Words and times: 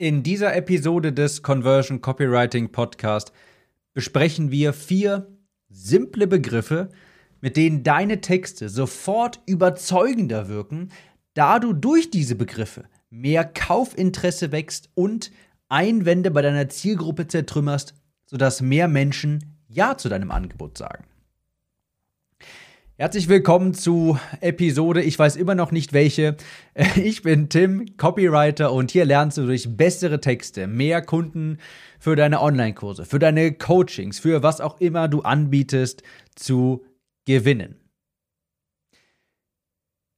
In 0.00 0.22
dieser 0.22 0.54
Episode 0.54 1.12
des 1.12 1.42
Conversion 1.42 2.00
Copywriting 2.00 2.70
Podcast 2.70 3.32
besprechen 3.94 4.52
wir 4.52 4.72
vier 4.72 5.26
simple 5.70 6.28
Begriffe, 6.28 6.90
mit 7.40 7.56
denen 7.56 7.82
deine 7.82 8.20
Texte 8.20 8.68
sofort 8.68 9.40
überzeugender 9.46 10.46
wirken, 10.46 10.92
da 11.34 11.58
du 11.58 11.72
durch 11.72 12.12
diese 12.12 12.36
Begriffe 12.36 12.84
mehr 13.10 13.44
Kaufinteresse 13.44 14.52
wächst 14.52 14.88
und 14.94 15.32
Einwände 15.68 16.30
bei 16.30 16.42
deiner 16.42 16.68
Zielgruppe 16.68 17.26
zertrümmerst, 17.26 17.94
sodass 18.24 18.60
mehr 18.60 18.86
Menschen 18.86 19.58
Ja 19.66 19.98
zu 19.98 20.08
deinem 20.08 20.30
Angebot 20.30 20.78
sagen. 20.78 21.06
Herzlich 23.00 23.28
willkommen 23.28 23.74
zu 23.74 24.18
Episode, 24.40 25.04
ich 25.04 25.16
weiß 25.16 25.36
immer 25.36 25.54
noch 25.54 25.70
nicht 25.70 25.92
welche. 25.92 26.36
Ich 26.96 27.22
bin 27.22 27.48
Tim, 27.48 27.96
Copywriter 27.96 28.72
und 28.72 28.90
hier 28.90 29.04
lernst 29.04 29.38
du 29.38 29.46
durch 29.46 29.76
bessere 29.76 30.20
Texte 30.20 30.66
mehr 30.66 31.00
Kunden 31.00 31.58
für 32.00 32.16
deine 32.16 32.40
Online-Kurse, 32.40 33.04
für 33.04 33.20
deine 33.20 33.52
Coachings, 33.52 34.18
für 34.18 34.42
was 34.42 34.60
auch 34.60 34.80
immer 34.80 35.06
du 35.06 35.20
anbietest, 35.20 36.02
zu 36.34 36.84
gewinnen. 37.24 37.76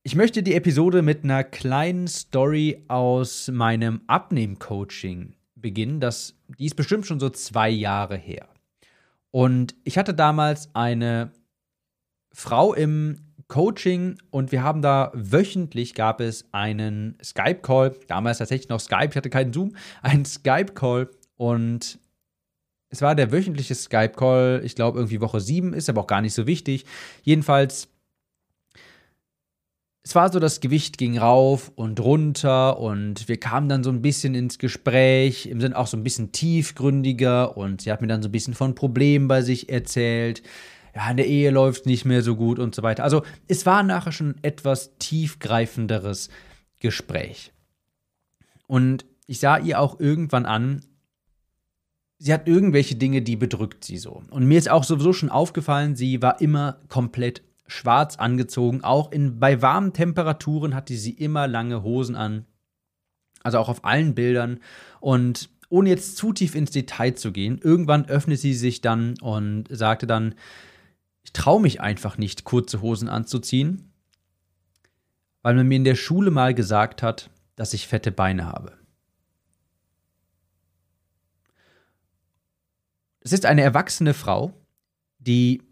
Ich 0.02 0.14
möchte 0.14 0.42
die 0.42 0.54
Episode 0.54 1.02
mit 1.02 1.22
einer 1.22 1.44
kleinen 1.44 2.08
Story 2.08 2.82
aus 2.88 3.48
meinem 3.48 4.00
Abnehm-Coaching 4.06 5.34
beginnen. 5.54 6.00
Das, 6.00 6.34
die 6.58 6.64
ist 6.64 6.76
bestimmt 6.76 7.04
schon 7.04 7.20
so 7.20 7.28
zwei 7.28 7.68
Jahre 7.68 8.16
her. 8.16 8.48
Und 9.30 9.74
ich 9.84 9.98
hatte 9.98 10.14
damals 10.14 10.74
eine 10.74 11.30
Frau 12.32 12.74
im 12.74 13.18
Coaching 13.50 14.16
und 14.30 14.52
wir 14.52 14.62
haben 14.62 14.80
da 14.80 15.10
wöchentlich 15.12 15.94
gab 15.94 16.20
es 16.20 16.46
einen 16.52 17.18
Skype-Call, 17.22 17.96
damals 18.06 18.38
tatsächlich 18.38 18.68
noch 18.68 18.80
Skype, 18.80 19.08
ich 19.10 19.16
hatte 19.16 19.28
keinen 19.28 19.52
Zoom, 19.52 19.76
einen 20.02 20.24
Skype-Call 20.24 21.10
und 21.36 21.98
es 22.88 23.02
war 23.02 23.14
der 23.14 23.30
wöchentliche 23.30 23.74
Skype-Call, 23.74 24.62
ich 24.64 24.74
glaube 24.74 24.98
irgendwie 24.98 25.20
Woche 25.20 25.40
7, 25.40 25.74
ist 25.74 25.88
aber 25.88 26.00
auch 26.00 26.06
gar 26.06 26.22
nicht 26.22 26.34
so 26.34 26.46
wichtig. 26.46 26.86
Jedenfalls, 27.22 27.88
es 30.02 30.14
war 30.14 30.32
so, 30.32 30.38
das 30.38 30.60
Gewicht 30.60 30.96
ging 30.96 31.18
rauf 31.18 31.70
und 31.74 32.00
runter 32.00 32.78
und 32.78 33.28
wir 33.28 33.38
kamen 33.38 33.68
dann 33.68 33.84
so 33.84 33.90
ein 33.90 34.02
bisschen 34.02 34.34
ins 34.34 34.58
Gespräch, 34.58 35.46
im 35.46 35.60
Sinne 35.60 35.76
auch 35.76 35.86
so 35.86 35.96
ein 35.96 36.02
bisschen 36.04 36.32
tiefgründiger 36.32 37.56
und 37.56 37.82
sie 37.82 37.92
hat 37.92 38.00
mir 38.00 38.08
dann 38.08 38.22
so 38.22 38.28
ein 38.28 38.32
bisschen 38.32 38.54
von 38.54 38.74
Problemen 38.74 39.28
bei 39.28 39.42
sich 39.42 39.68
erzählt 39.68 40.42
ja, 40.94 41.10
in 41.10 41.16
der 41.16 41.26
Ehe 41.26 41.50
läuft 41.50 41.86
nicht 41.86 42.04
mehr 42.04 42.22
so 42.22 42.36
gut 42.36 42.58
und 42.58 42.74
so 42.74 42.82
weiter. 42.82 43.04
Also 43.04 43.22
es 43.48 43.66
war 43.66 43.82
nachher 43.82 44.12
schon 44.12 44.36
etwas 44.42 44.96
tiefgreifenderes 44.98 46.28
Gespräch. 46.78 47.52
Und 48.66 49.04
ich 49.26 49.40
sah 49.40 49.58
ihr 49.58 49.80
auch 49.80 50.00
irgendwann 50.00 50.46
an, 50.46 50.80
sie 52.18 52.32
hat 52.32 52.46
irgendwelche 52.46 52.96
Dinge, 52.96 53.22
die 53.22 53.36
bedrückt 53.36 53.84
sie 53.84 53.96
so. 53.96 54.22
Und 54.30 54.46
mir 54.46 54.58
ist 54.58 54.70
auch 54.70 54.84
sowieso 54.84 55.12
schon 55.12 55.30
aufgefallen, 55.30 55.96
sie 55.96 56.22
war 56.22 56.40
immer 56.40 56.80
komplett 56.88 57.42
schwarz 57.66 58.16
angezogen. 58.16 58.82
Auch 58.82 59.10
in, 59.12 59.38
bei 59.38 59.62
warmen 59.62 59.92
Temperaturen 59.92 60.74
hatte 60.74 60.94
sie 60.94 61.12
immer 61.12 61.46
lange 61.48 61.82
Hosen 61.82 62.16
an. 62.16 62.46
Also 63.42 63.58
auch 63.58 63.68
auf 63.68 63.84
allen 63.84 64.14
Bildern. 64.14 64.60
Und 65.00 65.48
ohne 65.70 65.88
jetzt 65.88 66.16
zu 66.16 66.32
tief 66.32 66.54
ins 66.54 66.72
Detail 66.72 67.14
zu 67.14 67.32
gehen, 67.32 67.58
irgendwann 67.62 68.06
öffnete 68.06 68.40
sie 68.40 68.54
sich 68.54 68.80
dann 68.80 69.14
und 69.20 69.64
sagte 69.70 70.06
dann, 70.06 70.34
ich 71.22 71.32
traue 71.32 71.60
mich 71.60 71.80
einfach 71.80 72.18
nicht, 72.18 72.44
kurze 72.44 72.80
Hosen 72.80 73.08
anzuziehen, 73.08 73.92
weil 75.42 75.54
man 75.54 75.68
mir 75.68 75.76
in 75.76 75.84
der 75.84 75.94
Schule 75.94 76.30
mal 76.30 76.54
gesagt 76.54 77.02
hat, 77.02 77.30
dass 77.56 77.74
ich 77.74 77.88
fette 77.88 78.12
Beine 78.12 78.46
habe. 78.46 78.78
Es 83.20 83.32
ist 83.32 83.44
eine 83.44 83.62
erwachsene 83.62 84.14
Frau, 84.14 84.54
die 85.18 85.62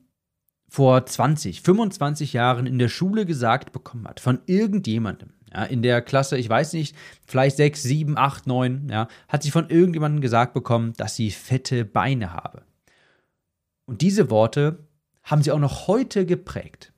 vor 0.68 1.06
20, 1.06 1.62
25 1.62 2.34
Jahren 2.34 2.66
in 2.66 2.78
der 2.78 2.88
Schule 2.88 3.24
gesagt 3.24 3.72
bekommen 3.72 4.06
hat, 4.06 4.20
von 4.20 4.40
irgendjemandem, 4.44 5.30
ja, 5.52 5.64
in 5.64 5.80
der 5.82 6.02
Klasse, 6.02 6.36
ich 6.36 6.48
weiß 6.48 6.74
nicht, 6.74 6.94
vielleicht 7.26 7.56
6, 7.56 7.82
7, 7.82 8.18
8, 8.18 8.46
9, 8.46 8.88
ja, 8.90 9.08
hat 9.28 9.42
sie 9.42 9.50
von 9.50 9.70
irgendjemandem 9.70 10.20
gesagt 10.20 10.52
bekommen, 10.52 10.92
dass 10.98 11.16
sie 11.16 11.30
fette 11.30 11.86
Beine 11.86 12.34
habe. 12.34 12.66
Und 13.86 14.02
diese 14.02 14.28
Worte 14.28 14.86
haben 15.28 15.42
sie 15.42 15.52
auch 15.52 15.58
noch 15.58 15.86
heute 15.86 16.26
geprägt. 16.26 16.92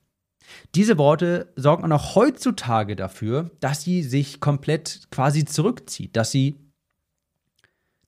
Diese 0.75 0.99
Worte 0.99 1.53
sorgen 1.57 1.85
auch 1.85 1.89
noch 1.89 2.15
heutzutage 2.15 2.97
dafür, 2.97 3.51
dass 3.61 3.83
sie 3.83 4.03
sich 4.03 4.41
komplett 4.41 5.09
quasi 5.11 5.45
zurückzieht, 5.45 6.17
dass 6.17 6.31
sie 6.31 6.59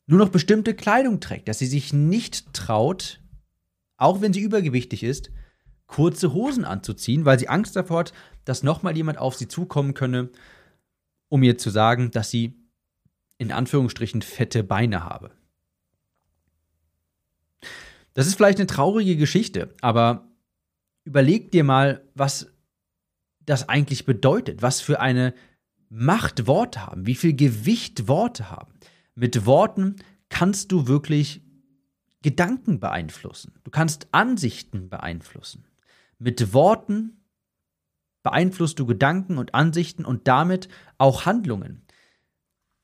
nur 0.07 0.19
noch 0.19 0.29
bestimmte 0.29 0.75
Kleidung 0.75 1.21
trägt, 1.21 1.49
dass 1.49 1.59
sie 1.59 1.67
sich 1.67 1.93
nicht 1.93 2.53
traut, 2.53 3.21
auch 3.97 4.21
wenn 4.21 4.33
sie 4.33 4.41
übergewichtig 4.41 5.03
ist, 5.03 5.31
kurze 5.87 6.33
Hosen 6.33 6.65
anzuziehen, 6.65 7.25
weil 7.25 7.39
sie 7.39 7.49
Angst 7.49 7.77
davor 7.77 8.01
hat, 8.01 8.13
dass 8.45 8.63
nochmal 8.63 8.97
jemand 8.97 9.19
auf 9.19 9.37
sie 9.37 9.49
zukommen 9.49 9.95
könne, 9.95 10.31
um 11.29 11.43
ihr 11.43 11.59
zu 11.59 11.71
sagen, 11.71 12.11
dass 12.11 12.31
sie 12.31 12.59
in 13.39 13.53
Anführungsstrichen 13.53 14.23
fette 14.23 14.65
Beine 14.65 15.05
habe. 15.05 15.31
Das 18.15 18.27
ist 18.27 18.35
vielleicht 18.37 18.59
eine 18.59 18.67
traurige 18.67 19.17
Geschichte, 19.17 19.75
aber 19.81 20.29
überleg 21.05 21.51
dir 21.51 21.65
mal, 21.65 22.09
was 22.15 22.53
das 23.41 23.69
eigentlich 23.69 24.05
bedeutet, 24.05 24.63
was 24.63 24.81
für 24.81 25.01
eine 25.01 25.35
Macht 25.89 26.47
Worte 26.47 26.87
haben, 26.87 27.07
wie 27.07 27.15
viel 27.15 27.35
Gewicht 27.35 28.09
Worte 28.09 28.51
haben. 28.51 28.73
Mit 29.15 29.45
Worten 29.45 29.97
kannst 30.31 30.73
du 30.73 30.87
wirklich 30.87 31.43
Gedanken 32.23 32.81
beeinflussen. 32.81 33.53
Du 33.65 33.71
kannst 33.71 34.09
Ansichten 34.13 34.89
beeinflussen. 34.89 35.65
Mit 36.19 36.55
Worten 36.55 37.23
beeinflusst 38.23 38.79
du 38.79 38.87
Gedanken 38.87 39.39
und 39.39 39.55
Ansichten 39.55 40.05
und 40.05 40.29
damit 40.29 40.69
auch 40.99 41.27
Handlungen. 41.27 41.83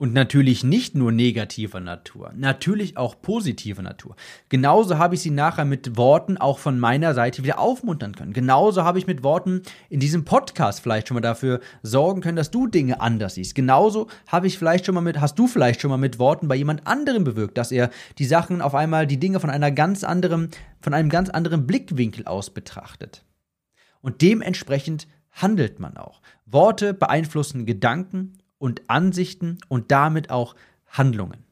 Und 0.00 0.14
natürlich 0.14 0.62
nicht 0.62 0.94
nur 0.94 1.10
negativer 1.10 1.80
Natur, 1.80 2.32
natürlich 2.36 2.96
auch 2.96 3.20
positiver 3.20 3.82
Natur. 3.82 4.14
Genauso 4.48 4.96
habe 4.96 5.16
ich 5.16 5.22
sie 5.22 5.30
nachher 5.32 5.64
mit 5.64 5.96
Worten 5.96 6.38
auch 6.38 6.60
von 6.60 6.78
meiner 6.78 7.14
Seite 7.14 7.42
wieder 7.42 7.58
aufmuntern 7.58 8.14
können. 8.14 8.32
Genauso 8.32 8.84
habe 8.84 9.00
ich 9.00 9.08
mit 9.08 9.24
Worten 9.24 9.62
in 9.90 9.98
diesem 9.98 10.24
Podcast 10.24 10.78
vielleicht 10.82 11.08
schon 11.08 11.16
mal 11.16 11.20
dafür 11.20 11.58
sorgen 11.82 12.20
können, 12.20 12.36
dass 12.36 12.52
du 12.52 12.68
Dinge 12.68 13.00
anders 13.00 13.34
siehst. 13.34 13.56
Genauso 13.56 14.06
habe 14.28 14.46
ich 14.46 14.56
vielleicht 14.56 14.86
schon 14.86 14.94
mal 14.94 15.00
mit, 15.00 15.20
hast 15.20 15.36
du 15.36 15.48
vielleicht 15.48 15.80
schon 15.80 15.90
mal 15.90 15.96
mit 15.96 16.20
Worten 16.20 16.46
bei 16.46 16.54
jemand 16.54 16.86
anderem 16.86 17.24
bewirkt, 17.24 17.58
dass 17.58 17.72
er 17.72 17.90
die 18.18 18.24
Sachen 18.24 18.62
auf 18.62 18.76
einmal, 18.76 19.04
die 19.08 19.18
Dinge 19.18 19.40
von 19.40 19.50
einer 19.50 19.72
ganz 19.72 20.04
anderen, 20.04 20.50
von 20.80 20.94
einem 20.94 21.08
ganz 21.08 21.28
anderen 21.28 21.66
Blickwinkel 21.66 22.24
aus 22.24 22.50
betrachtet. 22.50 23.24
Und 24.00 24.22
dementsprechend 24.22 25.08
handelt 25.32 25.80
man 25.80 25.96
auch. 25.96 26.22
Worte 26.46 26.94
beeinflussen 26.94 27.66
Gedanken 27.66 28.37
und 28.58 28.88
Ansichten 28.88 29.58
und 29.68 29.90
damit 29.90 30.30
auch 30.30 30.54
Handlungen. 30.86 31.44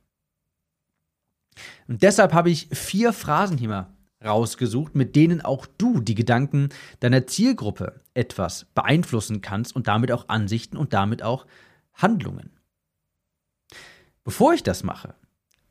Und 1.88 2.02
deshalb 2.02 2.32
habe 2.32 2.50
ich 2.50 2.68
vier 2.72 3.12
Phrasen 3.12 3.58
hier 3.58 3.68
mal 3.68 3.96
rausgesucht, 4.24 4.94
mit 4.94 5.14
denen 5.14 5.40
auch 5.40 5.66
du 5.66 6.00
die 6.00 6.14
Gedanken 6.14 6.70
deiner 7.00 7.26
Zielgruppe 7.26 8.00
etwas 8.14 8.66
beeinflussen 8.74 9.40
kannst 9.40 9.76
und 9.76 9.86
damit 9.86 10.10
auch 10.10 10.28
Ansichten 10.28 10.76
und 10.76 10.92
damit 10.92 11.22
auch 11.22 11.46
Handlungen. 11.94 12.50
Bevor 14.24 14.54
ich 14.54 14.62
das 14.62 14.82
mache, 14.82 15.14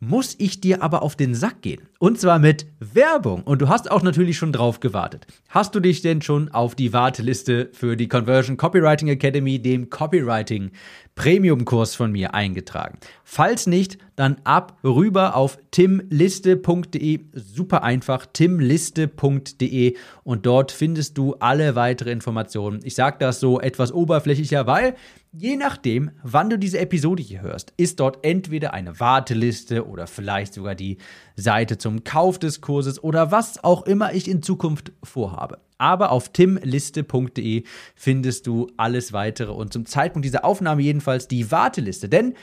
muss 0.08 0.36
ich 0.38 0.62
dir 0.62 0.84
aber 0.84 1.02
auf 1.02 1.16
den 1.16 1.34
Sack 1.34 1.62
gehen. 1.62 1.82
Und 2.00 2.20
zwar 2.20 2.40
mit 2.40 2.68
Werbung. 2.80 3.42
Und 3.44 3.62
du 3.62 3.70
hast 3.70 3.90
auch 3.90 4.04
natürlich 4.04 4.38
schon 4.38 4.52
drauf 4.52 4.80
gewartet. 4.80 5.26
Hast 5.50 5.74
du 5.74 5.80
dich 5.80 6.02
denn 6.02 6.22
schon 6.22 6.50
auf 6.50 6.76
die 6.76 6.94
Warteliste 6.94 7.70
für 7.74 7.96
die 7.96 8.08
Conversion 8.08 8.58
Copywriting 8.58 9.08
Academy, 9.08 9.60
dem 9.60 9.90
Copywriting 9.90 10.72
Premium-Kurs 11.16 11.96
von 11.96 12.12
mir 12.12 12.34
eingetragen? 12.34 13.00
Falls 13.24 13.66
nicht, 13.66 13.98
dann 14.16 14.38
ab 14.44 14.78
rüber 14.84 15.36
auf 15.36 15.58
timliste.de. 15.72 17.22
Super 17.34 17.84
einfach, 17.84 18.28
timliste.de. 18.32 19.96
Und 20.24 20.46
dort 20.46 20.72
findest 20.72 21.18
du 21.18 21.36
alle 21.40 21.76
weitere 21.76 22.12
Informationen. 22.12 22.82
Ich 22.84 22.96
sage 22.96 23.18
das 23.20 23.40
so 23.40 23.60
etwas 23.60 23.92
oberflächlicher, 23.92 24.68
weil 24.68 24.96
Je 25.38 25.58
nachdem, 25.58 26.12
wann 26.24 26.50
du 26.50 26.58
diese 26.58 26.80
Episode 26.80 27.22
hier 27.22 27.42
hörst, 27.42 27.74
ist 27.76 28.00
dort 28.00 28.20
entweder 28.24 28.74
eine 28.74 29.02
Warteliste 29.02 29.86
oder 29.86 30.08
vielleicht 30.08 30.54
sogar 30.54 30.76
die 30.76 30.98
Seite 31.36 31.78
zum 31.78 32.06
Kauf 32.06 32.40
des 32.40 32.62
Kurses 32.62 33.04
oder 33.04 33.32
was 33.32 33.62
auch 33.62 33.86
immer 33.86 34.14
ich 34.14 34.30
in 34.30 34.42
Zukunft 34.42 34.94
vorhabe. 35.04 35.60
Aber 35.78 36.14
auf 36.14 36.30
timliste.de 36.30 37.64
findest 37.96 38.48
du 38.48 38.72
alles 38.78 39.12
weitere 39.12 39.52
und 39.52 39.74
zum 39.74 39.86
Zeitpunkt 39.86 40.24
dieser 40.26 40.46
Aufnahme 40.46 40.84
jedenfalls 40.84 41.28
die 41.28 41.52
Warteliste, 41.52 42.08
denn 42.08 42.36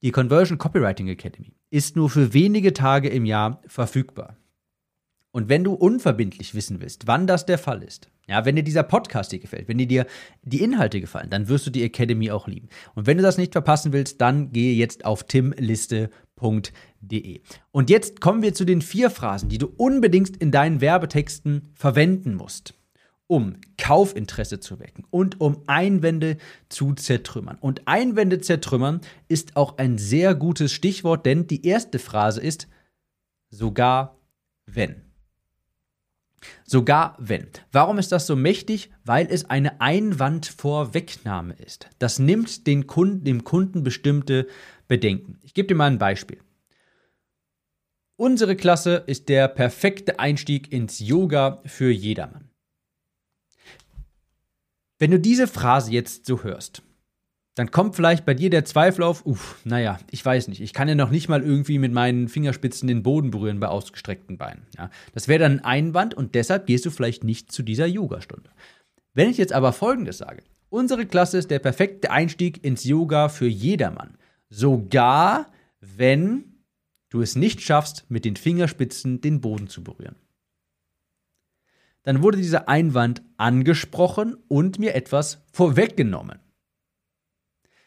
die 0.00 0.10
Conversion 0.10 0.56
Copywriting 0.56 1.08
Academy 1.08 1.52
ist 1.68 1.94
nur 1.94 2.08
für 2.08 2.32
wenige 2.32 2.72
Tage 2.72 3.10
im 3.10 3.26
Jahr 3.26 3.60
verfügbar. 3.66 4.39
Und 5.32 5.48
wenn 5.48 5.62
du 5.62 5.72
unverbindlich 5.74 6.54
wissen 6.54 6.80
willst, 6.80 7.06
wann 7.06 7.26
das 7.26 7.46
der 7.46 7.58
Fall 7.58 7.82
ist, 7.82 8.10
ja, 8.26 8.44
wenn 8.44 8.56
dir 8.56 8.62
dieser 8.62 8.82
Podcast 8.82 9.30
hier 9.30 9.38
gefällt, 9.40 9.68
wenn 9.68 9.78
dir 9.78 10.06
die 10.42 10.62
Inhalte 10.62 11.00
gefallen, 11.00 11.30
dann 11.30 11.48
wirst 11.48 11.66
du 11.66 11.70
die 11.70 11.82
Academy 11.82 12.30
auch 12.30 12.46
lieben. 12.46 12.68
Und 12.94 13.06
wenn 13.06 13.16
du 13.16 13.22
das 13.22 13.38
nicht 13.38 13.52
verpassen 13.52 13.92
willst, 13.92 14.20
dann 14.20 14.52
gehe 14.52 14.74
jetzt 14.74 15.04
auf 15.04 15.24
timliste.de. 15.24 16.10
Und 17.70 17.90
jetzt 17.90 18.20
kommen 18.20 18.42
wir 18.42 18.54
zu 18.54 18.64
den 18.64 18.82
vier 18.82 19.10
Phrasen, 19.10 19.48
die 19.48 19.58
du 19.58 19.72
unbedingt 19.76 20.36
in 20.36 20.50
deinen 20.50 20.80
Werbetexten 20.80 21.70
verwenden 21.74 22.34
musst, 22.34 22.74
um 23.26 23.56
Kaufinteresse 23.78 24.60
zu 24.60 24.78
wecken 24.80 25.04
und 25.10 25.40
um 25.40 25.62
Einwände 25.66 26.36
zu 26.68 26.94
zertrümmern. 26.94 27.58
Und 27.60 27.86
Einwände 27.86 28.40
zertrümmern 28.40 29.00
ist 29.28 29.56
auch 29.56 29.78
ein 29.78 29.98
sehr 29.98 30.34
gutes 30.34 30.72
Stichwort, 30.72 31.26
denn 31.26 31.46
die 31.46 31.66
erste 31.66 31.98
Phrase 31.98 32.40
ist 32.40 32.68
sogar 33.50 34.20
wenn. 34.66 35.09
Sogar 36.64 37.16
wenn. 37.18 37.48
Warum 37.72 37.98
ist 37.98 38.12
das 38.12 38.26
so 38.26 38.36
mächtig? 38.36 38.90
Weil 39.04 39.26
es 39.30 39.44
eine 39.44 39.80
Einwandvorwegnahme 39.80 41.54
ist. 41.54 41.88
Das 41.98 42.18
nimmt 42.18 42.66
den 42.66 42.86
Kunden, 42.86 43.24
dem 43.24 43.44
Kunden 43.44 43.82
bestimmte 43.82 44.46
Bedenken. 44.88 45.38
Ich 45.42 45.54
gebe 45.54 45.68
dir 45.68 45.74
mal 45.74 45.90
ein 45.90 45.98
Beispiel. 45.98 46.40
Unsere 48.16 48.54
Klasse 48.56 49.04
ist 49.06 49.28
der 49.28 49.48
perfekte 49.48 50.18
Einstieg 50.18 50.72
ins 50.72 50.98
Yoga 50.98 51.62
für 51.64 51.90
jedermann. 51.90 52.50
Wenn 54.98 55.10
du 55.10 55.18
diese 55.18 55.46
Phrase 55.46 55.90
jetzt 55.92 56.26
so 56.26 56.42
hörst, 56.42 56.82
dann 57.56 57.70
kommt 57.70 57.96
vielleicht 57.96 58.24
bei 58.24 58.34
dir 58.34 58.48
der 58.48 58.64
Zweifel 58.64 59.02
auf, 59.02 59.26
uff, 59.26 59.60
naja, 59.64 59.98
ich 60.10 60.24
weiß 60.24 60.48
nicht, 60.48 60.60
ich 60.60 60.72
kann 60.72 60.88
ja 60.88 60.94
noch 60.94 61.10
nicht 61.10 61.28
mal 61.28 61.42
irgendwie 61.42 61.78
mit 61.78 61.92
meinen 61.92 62.28
Fingerspitzen 62.28 62.86
den 62.86 63.02
Boden 63.02 63.30
berühren 63.30 63.60
bei 63.60 63.68
ausgestreckten 63.68 64.38
Beinen. 64.38 64.66
Ja, 64.78 64.90
das 65.12 65.28
wäre 65.28 65.40
dann 65.40 65.58
ein 65.58 65.64
Einwand 65.64 66.14
und 66.14 66.34
deshalb 66.34 66.66
gehst 66.66 66.86
du 66.86 66.90
vielleicht 66.90 67.24
nicht 67.24 67.50
zu 67.50 67.62
dieser 67.62 67.86
Yogastunde. 67.86 68.50
Wenn 69.14 69.30
ich 69.30 69.38
jetzt 69.38 69.52
aber 69.52 69.72
Folgendes 69.72 70.18
sage, 70.18 70.44
unsere 70.68 71.06
Klasse 71.06 71.38
ist 71.38 71.50
der 71.50 71.58
perfekte 71.58 72.10
Einstieg 72.10 72.64
ins 72.64 72.84
Yoga 72.84 73.28
für 73.28 73.48
jedermann. 73.48 74.16
Sogar 74.48 75.46
wenn 75.80 76.64
du 77.08 77.20
es 77.20 77.34
nicht 77.34 77.60
schaffst, 77.60 78.04
mit 78.08 78.24
den 78.24 78.36
Fingerspitzen 78.36 79.20
den 79.20 79.40
Boden 79.40 79.68
zu 79.68 79.82
berühren. 79.82 80.16
Dann 82.02 82.22
wurde 82.22 82.38
dieser 82.38 82.68
Einwand 82.68 83.22
angesprochen 83.36 84.36
und 84.48 84.78
mir 84.78 84.94
etwas 84.94 85.44
vorweggenommen. 85.52 86.38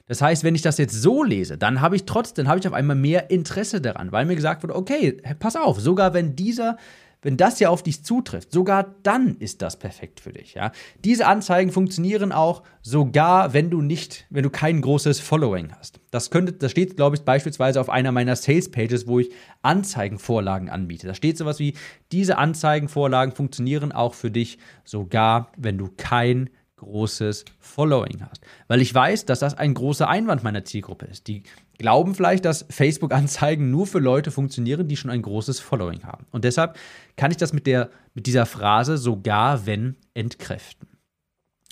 Das 0.08 0.22
heißt, 0.22 0.44
wenn 0.44 0.56
ich 0.56 0.62
das 0.62 0.78
jetzt 0.78 1.02
so 1.02 1.24
lese, 1.24 1.58
dann 1.58 1.80
habe 1.80 1.96
ich 1.96 2.06
trotzdem, 2.06 2.48
habe 2.48 2.60
ich 2.60 2.68
auf 2.68 2.74
einmal 2.74 2.96
mehr 2.96 3.32
Interesse 3.32 3.80
daran, 3.80 4.12
weil 4.12 4.26
mir 4.26 4.36
gesagt 4.36 4.64
wurde, 4.64 4.76
okay, 4.76 5.22
pass 5.40 5.56
auf, 5.56 5.80
sogar 5.80 6.14
wenn 6.14 6.36
dieser, 6.36 6.78
wenn 7.22 7.38
das 7.38 7.62
ja 7.62 7.70
auf 7.70 7.84
dich 7.84 8.04
zutrifft, 8.04 8.52
sogar 8.52 8.96
dann 9.04 9.38
ist 9.38 9.62
das 9.62 9.80
perfekt 9.80 10.20
für 10.20 10.34
dich, 10.34 10.56
ja. 10.56 10.74
Diese 11.06 11.26
Anzeigen 11.26 11.72
funktionieren 11.72 12.34
auch 12.34 12.64
sogar, 12.82 13.54
wenn 13.54 13.70
du 13.70 13.82
nicht, 13.82 14.26
wenn 14.30 14.44
du 14.44 14.50
kein 14.50 14.82
großes 14.82 15.22
Following 15.22 15.72
hast. 15.72 16.02
Das 16.12 16.32
könnte, 16.32 16.52
das 16.52 16.72
steht, 16.72 16.98
glaube 16.98 17.16
ich, 17.16 17.22
beispielsweise 17.22 17.80
auf 17.80 17.90
einer 17.90 18.12
meiner 18.12 18.36
Sales 18.36 18.70
Pages, 18.70 19.08
wo 19.08 19.20
ich 19.20 19.30
Anzeigenvorlagen 19.62 20.70
anbiete. 20.70 21.08
Da 21.08 21.14
steht 21.14 21.38
sowas 21.38 21.60
wie, 21.60 21.76
diese 22.12 22.38
Anzeigenvorlagen 22.38 23.34
funktionieren 23.34 23.94
auch 23.94 24.16
für 24.16 24.32
dich, 24.32 24.58
sogar 24.84 25.54
wenn 25.56 25.78
du 25.78 25.90
kein 25.96 26.50
großes 26.84 27.46
Following 27.60 28.22
hast. 28.22 28.42
Weil 28.68 28.82
ich 28.82 28.94
weiß, 28.94 29.26
dass 29.26 29.40
das 29.40 29.58
ein 29.58 29.74
großer 29.74 30.08
Einwand 30.08 30.44
meiner 30.44 30.64
Zielgruppe 30.64 31.06
ist. 31.06 31.28
Die 31.28 31.44
glauben 31.78 32.16
vielleicht, 32.16 32.46
dass 32.46 32.66
Facebook-Anzeigen 32.70 33.72
nur 33.72 33.88
für 33.88 34.00
Leute 34.00 34.32
funktionieren, 34.32 34.88
die 34.88 34.98
schon 34.98 35.12
ein 35.12 35.22
großes 35.22 35.60
Following 35.60 36.04
haben. 36.04 36.26
Und 36.32 36.44
deshalb 36.44 36.78
kann 37.18 37.32
ich 37.32 37.38
das 37.38 37.54
mit, 37.54 37.66
der, 37.66 37.90
mit 38.14 38.28
dieser 38.28 38.46
Phrase 38.46 38.98
sogar 38.98 39.66
wenn 39.66 39.98
entkräften. 40.14 40.88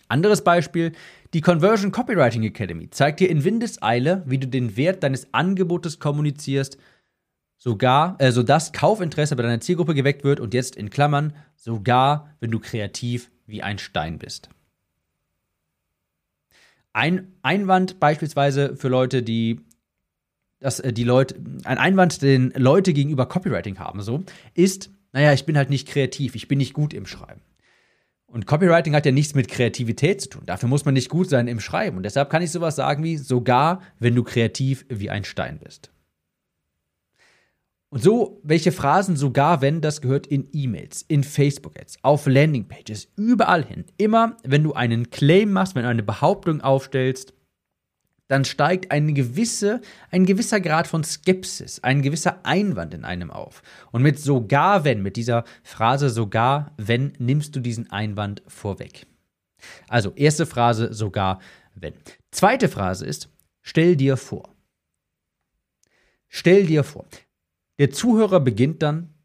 Anderes 0.07 0.43
Beispiel, 0.43 0.91
die 1.33 1.39
Conversion 1.39 1.91
Copywriting 1.91 2.43
Academy 2.43 2.89
zeigt 2.89 3.21
dir 3.21 3.29
in 3.29 3.45
Windeseile, 3.45 4.23
wie 4.25 4.37
du 4.37 4.47
den 4.47 4.75
Wert 4.75 5.03
deines 5.03 5.33
Angebotes 5.33 5.99
kommunizierst, 5.99 6.77
sogar, 7.57 8.15
äh, 8.19 8.31
sodass 8.31 8.73
Kaufinteresse 8.73 9.35
bei 9.35 9.43
deiner 9.43 9.61
Zielgruppe 9.61 9.93
geweckt 9.93 10.23
wird 10.23 10.39
und 10.39 10.53
jetzt 10.53 10.75
in 10.75 10.89
Klammern, 10.89 11.33
sogar 11.55 12.35
wenn 12.39 12.51
du 12.51 12.59
kreativ 12.59 13.31
wie 13.45 13.61
ein 13.61 13.77
Stein 13.77 14.17
bist. 14.17 14.49
Ein 16.93 17.33
Einwand 17.41 17.99
beispielsweise 17.99 18.75
für 18.75 18.89
Leute, 18.89 19.23
die 19.23 19.61
dass 20.61 20.79
äh, 20.79 20.93
die 20.93 21.03
Leute, 21.03 21.35
ein 21.65 21.77
Einwand, 21.77 22.21
den 22.21 22.53
Leute 22.55 22.93
gegenüber 22.93 23.25
Copywriting 23.25 23.79
haben, 23.79 24.01
so, 24.01 24.23
ist, 24.53 24.89
naja, 25.11 25.33
ich 25.33 25.45
bin 25.45 25.57
halt 25.57 25.69
nicht 25.69 25.87
kreativ, 25.87 26.35
ich 26.35 26.47
bin 26.47 26.59
nicht 26.59 26.73
gut 26.73 26.93
im 26.93 27.05
Schreiben. 27.05 27.41
Und 28.27 28.45
Copywriting 28.45 28.95
hat 28.95 29.05
ja 29.05 29.11
nichts 29.11 29.35
mit 29.35 29.49
Kreativität 29.49 30.21
zu 30.21 30.29
tun. 30.29 30.43
Dafür 30.45 30.69
muss 30.69 30.85
man 30.85 30.93
nicht 30.93 31.09
gut 31.09 31.29
sein 31.29 31.49
im 31.49 31.59
Schreiben. 31.59 31.97
Und 31.97 32.03
deshalb 32.03 32.29
kann 32.29 32.41
ich 32.41 32.51
sowas 32.51 32.77
sagen 32.77 33.03
wie, 33.03 33.17
sogar 33.17 33.81
wenn 33.99 34.15
du 34.15 34.23
kreativ 34.23 34.85
wie 34.87 35.09
ein 35.09 35.25
Stein 35.25 35.59
bist. 35.61 35.91
Und 37.91 38.01
so, 38.01 38.39
welche 38.43 38.71
Phrasen 38.71 39.17
sogar, 39.17 39.61
wenn 39.61 39.81
das 39.81 39.99
gehört 39.99 40.25
in 40.25 40.47
E-Mails, 40.53 41.03
in 41.09 41.25
Facebook-Ads, 41.25 41.97
auf 42.03 42.25
Landingpages, 42.25 43.09
überall 43.17 43.65
hin. 43.65 43.83
Immer, 43.97 44.37
wenn 44.43 44.63
du 44.63 44.71
einen 44.71 45.09
Claim 45.09 45.51
machst, 45.51 45.75
wenn 45.75 45.83
du 45.83 45.89
eine 45.89 46.01
Behauptung 46.01 46.61
aufstellst, 46.61 47.33
dann 48.29 48.45
steigt 48.45 48.91
eine 48.91 49.11
gewisse, 49.11 49.81
ein 50.09 50.25
gewisser 50.25 50.61
Grad 50.61 50.87
von 50.87 51.03
Skepsis, 51.03 51.83
ein 51.83 52.01
gewisser 52.01 52.45
Einwand 52.45 52.93
in 52.93 53.03
einem 53.03 53.29
auf. 53.29 53.61
Und 53.91 54.03
mit 54.03 54.17
sogar 54.17 54.85
wenn, 54.85 55.01
mit 55.01 55.17
dieser 55.17 55.43
Phrase 55.61 56.09
sogar 56.09 56.71
wenn, 56.77 57.11
nimmst 57.19 57.57
du 57.57 57.59
diesen 57.59 57.91
Einwand 57.91 58.41
vorweg. 58.47 59.05
Also, 59.89 60.13
erste 60.15 60.45
Phrase 60.45 60.93
sogar 60.93 61.41
wenn. 61.75 61.93
Zweite 62.31 62.69
Phrase 62.69 63.05
ist, 63.05 63.27
stell 63.61 63.97
dir 63.97 64.15
vor. 64.15 64.55
Stell 66.29 66.65
dir 66.65 66.85
vor. 66.85 67.05
Der 67.81 67.89
Zuhörer 67.89 68.39
beginnt 68.39 68.83
dann, 68.83 69.15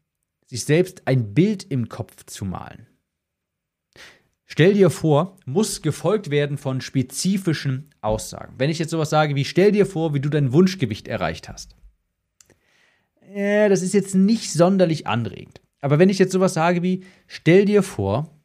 sich 0.47 0.65
selbst 0.65 1.03
ein 1.05 1.35
Bild 1.35 1.63
im 1.63 1.89
Kopf 1.89 2.25
zu 2.25 2.43
malen. 2.43 2.87
Stell 4.45 4.73
dir 4.73 4.89
vor, 4.89 5.37
muss 5.45 5.83
gefolgt 5.83 6.31
werden 6.31 6.57
von 6.57 6.81
spezifischen 6.81 7.91
Aussagen. 8.01 8.55
Wenn 8.57 8.71
ich 8.71 8.79
jetzt 8.79 8.89
sowas 8.89 9.11
sage 9.11 9.35
wie, 9.35 9.45
stell 9.45 9.73
dir 9.73 9.85
vor, 9.85 10.15
wie 10.15 10.19
du 10.19 10.29
dein 10.29 10.53
Wunschgewicht 10.53 11.07
erreicht 11.07 11.49
hast. 11.49 11.75
Äh, 13.31 13.69
das 13.69 13.83
ist 13.83 13.93
jetzt 13.93 14.15
nicht 14.15 14.51
sonderlich 14.51 15.05
anregend. 15.05 15.61
Aber 15.79 15.99
wenn 15.99 16.09
ich 16.09 16.17
jetzt 16.17 16.31
sowas 16.31 16.55
sage 16.55 16.81
wie, 16.81 17.03
stell 17.27 17.65
dir 17.65 17.83
vor, 17.83 18.41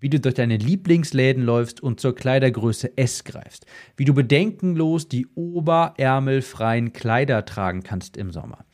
wie 0.00 0.10
du 0.10 0.18
durch 0.18 0.34
deine 0.34 0.56
Lieblingsläden 0.56 1.44
läufst 1.44 1.80
und 1.80 2.00
zur 2.00 2.16
Kleidergröße 2.16 2.98
S 2.98 3.22
greifst, 3.22 3.66
wie 3.96 4.04
du 4.04 4.14
bedenkenlos 4.14 5.06
die 5.06 5.28
oberärmelfreien 5.36 6.92
Kleider 6.92 7.44
tragen 7.44 7.84
kannst 7.84 8.16
im 8.16 8.32
Sommer, 8.32 8.66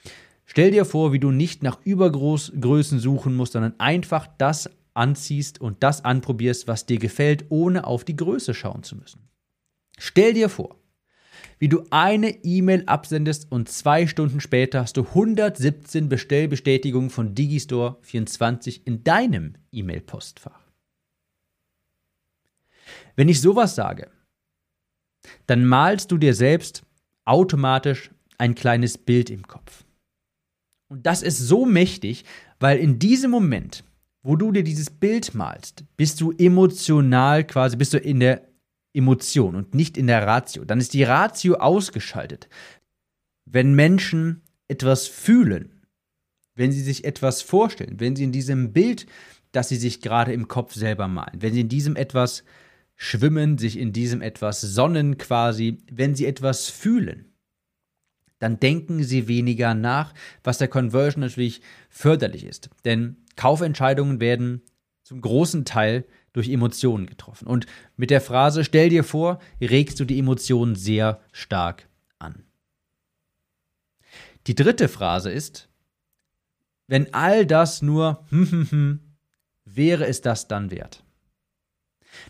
Stell 0.50 0.72
dir 0.72 0.84
vor, 0.84 1.12
wie 1.12 1.20
du 1.20 1.30
nicht 1.30 1.62
nach 1.62 1.78
Übergrößen 1.84 2.98
suchen 2.98 3.36
musst, 3.36 3.52
sondern 3.52 3.78
einfach 3.78 4.26
das 4.36 4.68
anziehst 4.94 5.60
und 5.60 5.84
das 5.84 6.04
anprobierst, 6.04 6.66
was 6.66 6.86
dir 6.86 6.98
gefällt, 6.98 7.44
ohne 7.50 7.86
auf 7.86 8.02
die 8.02 8.16
Größe 8.16 8.52
schauen 8.52 8.82
zu 8.82 8.96
müssen. 8.96 9.28
Stell 9.96 10.34
dir 10.34 10.48
vor, 10.48 10.74
wie 11.60 11.68
du 11.68 11.84
eine 11.90 12.30
E-Mail 12.42 12.82
absendest 12.86 13.52
und 13.52 13.68
zwei 13.68 14.08
Stunden 14.08 14.40
später 14.40 14.80
hast 14.80 14.96
du 14.96 15.04
117 15.04 16.08
Bestellbestätigungen 16.08 17.10
von 17.10 17.36
Digistore 17.36 17.98
24 18.00 18.88
in 18.88 19.04
deinem 19.04 19.54
E-Mail-Postfach. 19.70 20.66
Wenn 23.14 23.28
ich 23.28 23.40
sowas 23.40 23.76
sage, 23.76 24.10
dann 25.46 25.64
malst 25.64 26.10
du 26.10 26.18
dir 26.18 26.34
selbst 26.34 26.82
automatisch 27.24 28.10
ein 28.36 28.56
kleines 28.56 28.98
Bild 28.98 29.30
im 29.30 29.46
Kopf. 29.46 29.84
Und 30.90 31.06
das 31.06 31.22
ist 31.22 31.38
so 31.38 31.66
mächtig, 31.66 32.24
weil 32.58 32.78
in 32.78 32.98
diesem 32.98 33.30
Moment, 33.30 33.84
wo 34.22 34.34
du 34.34 34.50
dir 34.50 34.64
dieses 34.64 34.90
Bild 34.90 35.34
malst, 35.34 35.84
bist 35.96 36.20
du 36.20 36.32
emotional 36.32 37.46
quasi, 37.46 37.76
bist 37.76 37.94
du 37.94 37.98
in 37.98 38.18
der 38.18 38.48
Emotion 38.92 39.54
und 39.54 39.72
nicht 39.72 39.96
in 39.96 40.08
der 40.08 40.26
Ratio. 40.26 40.64
Dann 40.64 40.80
ist 40.80 40.92
die 40.92 41.04
Ratio 41.04 41.54
ausgeschaltet. 41.54 42.48
Wenn 43.44 43.74
Menschen 43.74 44.42
etwas 44.66 45.06
fühlen, 45.06 45.80
wenn 46.56 46.72
sie 46.72 46.82
sich 46.82 47.04
etwas 47.04 47.40
vorstellen, 47.40 48.00
wenn 48.00 48.16
sie 48.16 48.24
in 48.24 48.32
diesem 48.32 48.72
Bild, 48.72 49.06
das 49.52 49.68
sie 49.68 49.76
sich 49.76 50.00
gerade 50.00 50.32
im 50.32 50.48
Kopf 50.48 50.74
selber 50.74 51.06
malen, 51.06 51.40
wenn 51.40 51.54
sie 51.54 51.60
in 51.60 51.68
diesem 51.68 51.94
etwas 51.94 52.42
schwimmen, 52.96 53.58
sich 53.58 53.78
in 53.78 53.92
diesem 53.92 54.22
etwas 54.22 54.60
sonnen 54.60 55.18
quasi, 55.18 55.78
wenn 55.90 56.16
sie 56.16 56.26
etwas 56.26 56.68
fühlen, 56.68 57.29
dann 58.40 58.58
denken 58.58 59.04
sie 59.04 59.28
weniger 59.28 59.74
nach, 59.74 60.12
was 60.42 60.58
der 60.58 60.68
Conversion 60.68 61.20
natürlich 61.20 61.60
förderlich 61.88 62.44
ist. 62.44 62.70
Denn 62.84 63.18
Kaufentscheidungen 63.36 64.18
werden 64.18 64.62
zum 65.04 65.20
großen 65.20 65.64
Teil 65.64 66.04
durch 66.32 66.48
Emotionen 66.48 67.06
getroffen. 67.06 67.46
Und 67.46 67.66
mit 67.96 68.10
der 68.10 68.20
Phrase 68.20 68.64
stell 68.64 68.88
dir 68.88 69.04
vor, 69.04 69.40
regst 69.60 70.00
du 70.00 70.04
die 70.04 70.18
Emotionen 70.18 70.74
sehr 70.74 71.20
stark 71.32 71.88
an. 72.18 72.44
Die 74.46 74.54
dritte 74.54 74.88
Phrase 74.88 75.30
ist, 75.30 75.68
wenn 76.86 77.12
all 77.12 77.46
das 77.46 77.82
nur 77.82 78.24
hm, 78.30 78.50
hm, 78.50 78.70
hm, 78.70 79.00
wäre 79.64 80.06
es 80.06 80.22
das 80.22 80.48
dann 80.48 80.70
wert? 80.70 81.04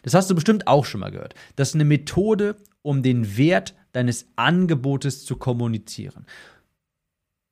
Das 0.02 0.14
hast 0.14 0.28
du 0.28 0.34
bestimmt 0.34 0.66
auch 0.66 0.84
schon 0.84 1.00
mal 1.00 1.10
gehört. 1.10 1.34
Das 1.56 1.68
ist 1.68 1.74
eine 1.74 1.84
Methode, 1.84 2.56
um 2.82 3.02
den 3.02 3.36
Wert 3.36 3.74
deines 3.92 4.28
Angebotes 4.36 5.24
zu 5.24 5.36
kommunizieren. 5.36 6.26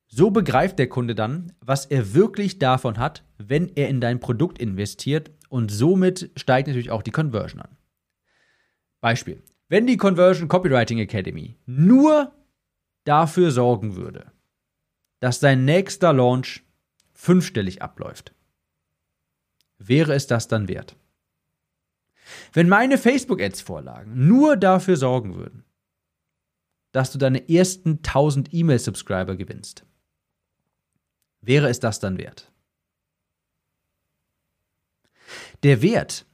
So 0.07 0.30
begreift 0.30 0.78
der 0.78 0.88
Kunde 0.88 1.14
dann, 1.14 1.52
was 1.61 1.85
er 1.87 2.14
wirklich 2.14 2.59
davon 2.59 2.99
hat, 2.99 3.25
wenn 3.37 3.68
er 3.68 3.88
in 3.88 4.00
dein 4.00 4.21
Produkt 4.21 4.59
investiert 4.59 5.30
und 5.50 5.71
somit 5.71 6.30
steigt 6.37 6.68
natürlich 6.68 6.90
auch 6.90 7.02
die 7.02 7.11
Conversion 7.11 7.61
an. 7.61 7.76
Beispiel. 9.00 9.42
Wenn 9.68 9.87
die 9.87 9.99
Conversion 9.99 10.49
Copywriting 10.49 10.99
Academy 10.99 11.57
nur 11.66 12.33
dafür 13.04 13.50
sorgen 13.50 13.97
würde, 13.97 14.33
dass 15.21 15.40
dein 15.40 15.66
nächster 15.66 16.12
Launch 16.14 16.64
fünfstellig 17.12 17.83
abläuft, 17.83 18.33
wäre 19.78 20.14
es 20.14 20.26
das 20.26 20.49
dann 20.49 20.68
wert? 20.68 20.97
Wenn 22.52 22.68
meine 22.68 22.99
Facebook-Ads-Vorlagen 22.99 24.26
nur 24.26 24.57
dafür 24.57 24.97
sorgen 24.97 25.35
würden, 25.35 25.64
dass 26.92 27.12
du 27.12 27.18
deine 27.18 27.49
ersten 27.49 27.99
1000 27.99 28.52
E-Mail-Subscriber 28.52 29.37
gewinnst, 29.37 29.85
wäre 31.40 31.68
es 31.68 31.80
das 31.80 32.00
dann 32.00 32.18
wert? 32.18 32.50
Der 35.62 35.83
Wert 35.83 36.26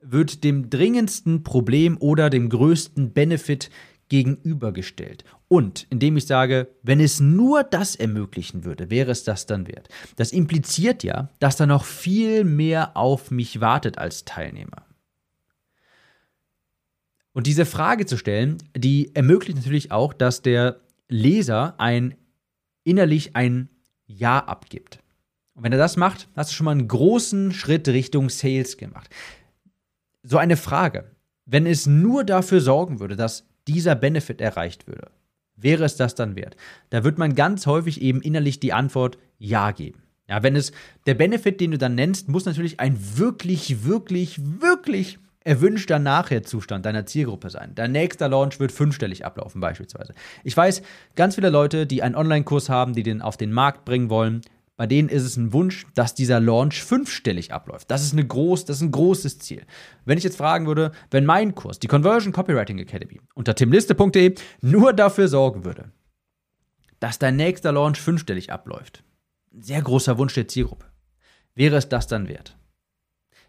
wird 0.00 0.42
dem 0.44 0.68
dringendsten 0.68 1.44
Problem 1.44 1.96
oder 2.00 2.28
dem 2.28 2.48
größten 2.48 3.12
Benefit 3.12 3.70
gegenübergestellt. 4.08 5.24
Und 5.48 5.86
indem 5.88 6.16
ich 6.16 6.26
sage, 6.26 6.68
wenn 6.82 7.00
es 7.00 7.20
nur 7.20 7.62
das 7.62 7.96
ermöglichen 7.96 8.64
würde, 8.64 8.90
wäre 8.90 9.10
es 9.10 9.24
das 9.24 9.46
dann 9.46 9.66
wert. 9.68 9.88
Das 10.16 10.32
impliziert 10.32 11.02
ja, 11.02 11.30
dass 11.38 11.56
da 11.56 11.66
noch 11.66 11.84
viel 11.84 12.44
mehr 12.44 12.96
auf 12.96 13.30
mich 13.30 13.60
wartet 13.60 13.98
als 13.98 14.24
Teilnehmer. 14.24 14.84
Und 17.32 17.46
diese 17.46 17.64
Frage 17.64 18.06
zu 18.06 18.16
stellen, 18.16 18.58
die 18.76 19.14
ermöglicht 19.14 19.56
natürlich 19.56 19.90
auch, 19.90 20.12
dass 20.12 20.42
der 20.42 20.80
Leser 21.08 21.74
ein 21.78 22.14
innerlich 22.84 23.36
ein 23.36 23.68
Ja 24.06 24.38
abgibt. 24.38 25.00
Und 25.54 25.64
wenn 25.64 25.72
er 25.72 25.78
das 25.78 25.96
macht, 25.96 26.28
hast 26.34 26.50
du 26.50 26.54
schon 26.54 26.64
mal 26.64 26.72
einen 26.72 26.88
großen 26.88 27.52
Schritt 27.52 27.88
Richtung 27.88 28.28
Sales 28.30 28.76
gemacht. 28.76 29.10
So 30.22 30.38
eine 30.38 30.56
Frage, 30.56 31.10
wenn 31.46 31.66
es 31.66 31.86
nur 31.86 32.24
dafür 32.24 32.60
sorgen 32.60 33.00
würde, 33.00 33.16
dass 33.16 33.46
dieser 33.66 33.94
Benefit 33.94 34.40
erreicht 34.40 34.86
würde, 34.86 35.10
wäre 35.56 35.84
es 35.84 35.96
das 35.96 36.14
dann 36.14 36.36
wert? 36.36 36.56
Da 36.90 37.04
wird 37.04 37.18
man 37.18 37.34
ganz 37.34 37.66
häufig 37.66 38.00
eben 38.00 38.22
innerlich 38.22 38.60
die 38.60 38.72
Antwort 38.72 39.18
Ja 39.38 39.70
geben. 39.70 40.02
Ja, 40.28 40.42
wenn 40.42 40.56
es 40.56 40.72
der 41.06 41.14
Benefit, 41.14 41.60
den 41.60 41.72
du 41.72 41.78
dann 41.78 41.94
nennst, 41.94 42.28
muss 42.28 42.44
natürlich 42.44 42.80
ein 42.80 42.96
wirklich, 43.18 43.84
wirklich, 43.84 44.40
wirklich 44.60 45.18
erwünschter 45.44 45.98
Nachherzustand 45.98 46.86
deiner 46.86 47.06
Zielgruppe 47.06 47.50
sein. 47.50 47.72
Dein 47.74 47.92
nächster 47.92 48.28
Launch 48.28 48.60
wird 48.60 48.72
fünfstellig 48.72 49.24
ablaufen 49.24 49.60
beispielsweise. 49.60 50.14
Ich 50.44 50.56
weiß, 50.56 50.82
ganz 51.14 51.34
viele 51.34 51.50
Leute, 51.50 51.86
die 51.86 52.02
einen 52.02 52.14
Online-Kurs 52.14 52.68
haben, 52.68 52.94
die 52.94 53.02
den 53.02 53.22
auf 53.22 53.36
den 53.36 53.52
Markt 53.52 53.84
bringen 53.84 54.10
wollen, 54.10 54.42
bei 54.76 54.86
denen 54.86 55.08
ist 55.08 55.22
es 55.22 55.36
ein 55.36 55.52
Wunsch, 55.52 55.86
dass 55.94 56.14
dieser 56.14 56.40
Launch 56.40 56.82
fünfstellig 56.82 57.52
abläuft. 57.52 57.90
Das 57.90 58.02
ist, 58.02 58.14
eine 58.14 58.26
groß, 58.26 58.64
das 58.64 58.78
ist 58.78 58.82
ein 58.82 58.90
großes 58.90 59.38
Ziel. 59.38 59.64
Wenn 60.04 60.18
ich 60.18 60.24
jetzt 60.24 60.38
fragen 60.38 60.66
würde, 60.66 60.92
wenn 61.10 61.26
mein 61.26 61.54
Kurs, 61.54 61.78
die 61.78 61.88
Conversion 61.88 62.32
Copywriting 62.32 62.78
Academy, 62.78 63.20
unter 63.34 63.54
timliste.de 63.54 64.34
nur 64.60 64.92
dafür 64.92 65.28
sorgen 65.28 65.64
würde, 65.64 65.92
dass 67.00 67.18
dein 67.18 67.36
nächster 67.36 67.72
Launch 67.72 68.00
fünfstellig 68.00 68.50
abläuft, 68.50 69.04
sehr 69.52 69.82
großer 69.82 70.18
Wunsch 70.18 70.34
der 70.34 70.48
Zielgruppe, 70.48 70.86
wäre 71.54 71.76
es 71.76 71.88
das 71.88 72.06
dann 72.06 72.28
wert? 72.28 72.56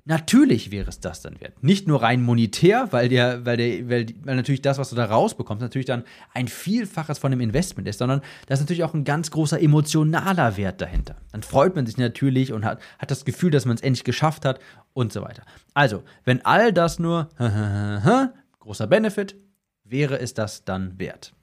Natürlich 0.05 0.69
wäre 0.69 0.89
es 0.89 0.99
das 0.99 1.21
dann 1.21 1.39
wert. 1.39 1.63
Nicht 1.63 1.87
nur 1.87 2.01
rein 2.01 2.21
monetär, 2.21 2.89
weil, 2.91 3.07
der, 3.07 3.45
weil, 3.45 3.55
der, 3.55 3.89
weil, 3.89 4.07
weil 4.23 4.35
natürlich 4.35 4.61
das, 4.61 4.77
was 4.77 4.89
du 4.89 4.97
da 4.97 5.05
rausbekommst, 5.05 5.61
natürlich 5.61 5.85
dann 5.85 6.03
ein 6.33 6.49
Vielfaches 6.49 7.19
von 7.19 7.31
dem 7.31 7.39
Investment 7.39 7.87
ist, 7.87 7.99
sondern 7.99 8.21
da 8.47 8.53
ist 8.53 8.59
natürlich 8.59 8.83
auch 8.83 8.93
ein 8.93 9.05
ganz 9.05 9.31
großer 9.31 9.61
emotionaler 9.61 10.57
Wert 10.57 10.81
dahinter. 10.81 11.15
Dann 11.31 11.41
freut 11.41 11.75
man 11.75 11.85
sich 11.85 11.97
natürlich 11.97 12.51
und 12.51 12.65
hat, 12.65 12.81
hat 12.99 13.11
das 13.11 13.23
Gefühl, 13.23 13.49
dass 13.49 13.63
man 13.63 13.75
es 13.75 13.81
endlich 13.81 14.03
geschafft 14.03 14.43
hat 14.43 14.59
und 14.91 15.13
so 15.13 15.21
weiter. 15.21 15.43
Also, 15.73 16.03
wenn 16.25 16.43
all 16.43 16.73
das 16.73 16.99
nur 16.99 17.29
großer 18.59 18.87
Benefit, 18.87 19.37
wäre 19.85 20.19
es 20.19 20.33
das 20.33 20.65
dann 20.65 20.99
wert. 20.99 21.33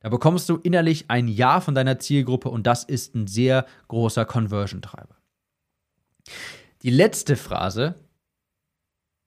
Da 0.00 0.08
bekommst 0.08 0.48
du 0.48 0.56
innerlich 0.56 1.10
ein 1.10 1.28
Ja 1.28 1.60
von 1.60 1.74
deiner 1.74 1.98
Zielgruppe 1.98 2.48
und 2.48 2.66
das 2.66 2.82
ist 2.82 3.14
ein 3.14 3.26
sehr 3.26 3.66
großer 3.88 4.24
Conversion-Treiber. 4.24 5.16
Die 6.82 6.90
letzte 6.90 7.36
Phrase 7.36 7.94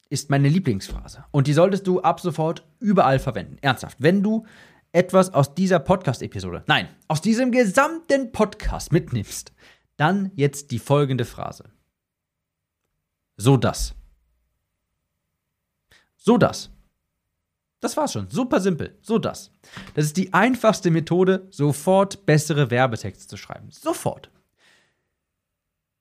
ist 0.09 0.29
meine 0.29 0.49
Lieblingsphrase. 0.49 1.25
Und 1.31 1.47
die 1.47 1.53
solltest 1.53 1.87
du 1.87 2.01
ab 2.01 2.19
sofort 2.19 2.67
überall 2.79 3.19
verwenden. 3.19 3.57
Ernsthaft. 3.61 3.97
Wenn 3.99 4.23
du 4.23 4.45
etwas 4.91 5.33
aus 5.33 5.53
dieser 5.53 5.79
Podcast-Episode, 5.79 6.63
nein, 6.67 6.89
aus 7.07 7.21
diesem 7.21 7.51
gesamten 7.51 8.31
Podcast 8.31 8.91
mitnimmst, 8.91 9.53
dann 9.97 10.31
jetzt 10.35 10.71
die 10.71 10.79
folgende 10.79 11.25
Phrase. 11.25 11.65
So 13.37 13.55
das. 13.55 13.95
So 16.17 16.37
das. 16.37 16.71
Das 17.79 17.95
war's 17.95 18.11
schon. 18.11 18.29
Super 18.29 18.59
simpel. 18.59 18.97
So 19.01 19.19
das. 19.19 19.51
Das 19.93 20.05
ist 20.05 20.17
die 20.17 20.33
einfachste 20.33 20.91
Methode, 20.91 21.47
sofort 21.49 22.25
bessere 22.25 22.71
Werbetexte 22.71 23.27
zu 23.27 23.37
schreiben. 23.37 23.69
Sofort. 23.71 24.31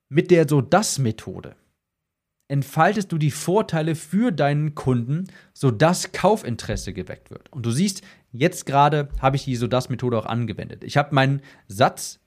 Mit 0.08 0.30
der 0.30 0.48
So 0.48 0.60
das 0.60 0.98
Methode 0.98 1.54
entfaltest 2.48 3.12
du 3.12 3.18
die 3.18 3.30
Vorteile 3.30 3.94
für 3.94 4.32
deinen 4.32 4.74
Kunden, 4.74 5.28
sodass 5.52 6.12
Kaufinteresse 6.12 6.92
geweckt 6.92 7.30
wird. 7.30 7.52
Und 7.52 7.64
du 7.64 7.70
siehst, 7.70 8.02
jetzt 8.32 8.66
gerade 8.66 9.10
habe 9.20 9.36
ich 9.36 9.44
die 9.44 9.56
so 9.56 9.66
das 9.66 9.90
Methode 9.90 10.18
auch 10.18 10.26
angewendet. 10.26 10.82
Ich 10.82 10.96
habe 10.96 11.14
meinen 11.14 11.42
Satz 11.68 12.20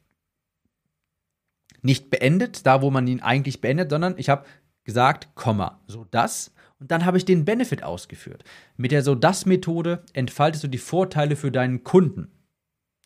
nicht 1.81 2.11
beendet, 2.11 2.65
da 2.65 2.81
wo 2.81 2.91
man 2.91 3.07
ihn 3.07 3.21
eigentlich 3.21 3.59
beendet, 3.61 3.89
sondern 3.89 4.13
ich 4.17 4.29
habe 4.29 4.45
gesagt, 4.83 5.29
Komma, 5.35 5.81
so 5.87 6.05
das 6.09 6.53
und 6.79 6.89
dann 6.89 7.05
habe 7.05 7.17
ich 7.17 7.25
den 7.25 7.45
Benefit 7.45 7.83
ausgeführt. 7.83 8.43
Mit 8.75 8.91
der 8.91 9.03
so 9.03 9.13
das 9.13 9.45
Methode 9.45 10.03
entfaltest 10.13 10.63
du 10.63 10.67
die 10.67 10.79
Vorteile 10.79 11.35
für 11.35 11.51
deinen 11.51 11.83
Kunden. 11.83 12.31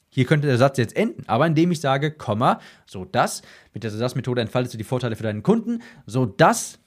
Hier 0.10 0.26
könnte 0.26 0.48
der 0.48 0.58
Satz 0.58 0.78
jetzt 0.78 0.96
enden, 0.96 1.24
aber 1.28 1.46
indem 1.46 1.72
ich 1.72 1.82
sage, 1.82 2.12
Komma, 2.12 2.62
so 2.86 3.04
das, 3.04 3.42
mit 3.74 3.84
der 3.84 3.92
so 3.92 4.16
Methode 4.16 4.40
entfaltest 4.40 4.74
du 4.74 4.78
die 4.78 4.86
Vorteile 4.86 5.18
für 5.18 5.24
deinen 5.24 5.44
Kunden, 5.44 5.82
so 6.06 6.26
das 6.26 6.80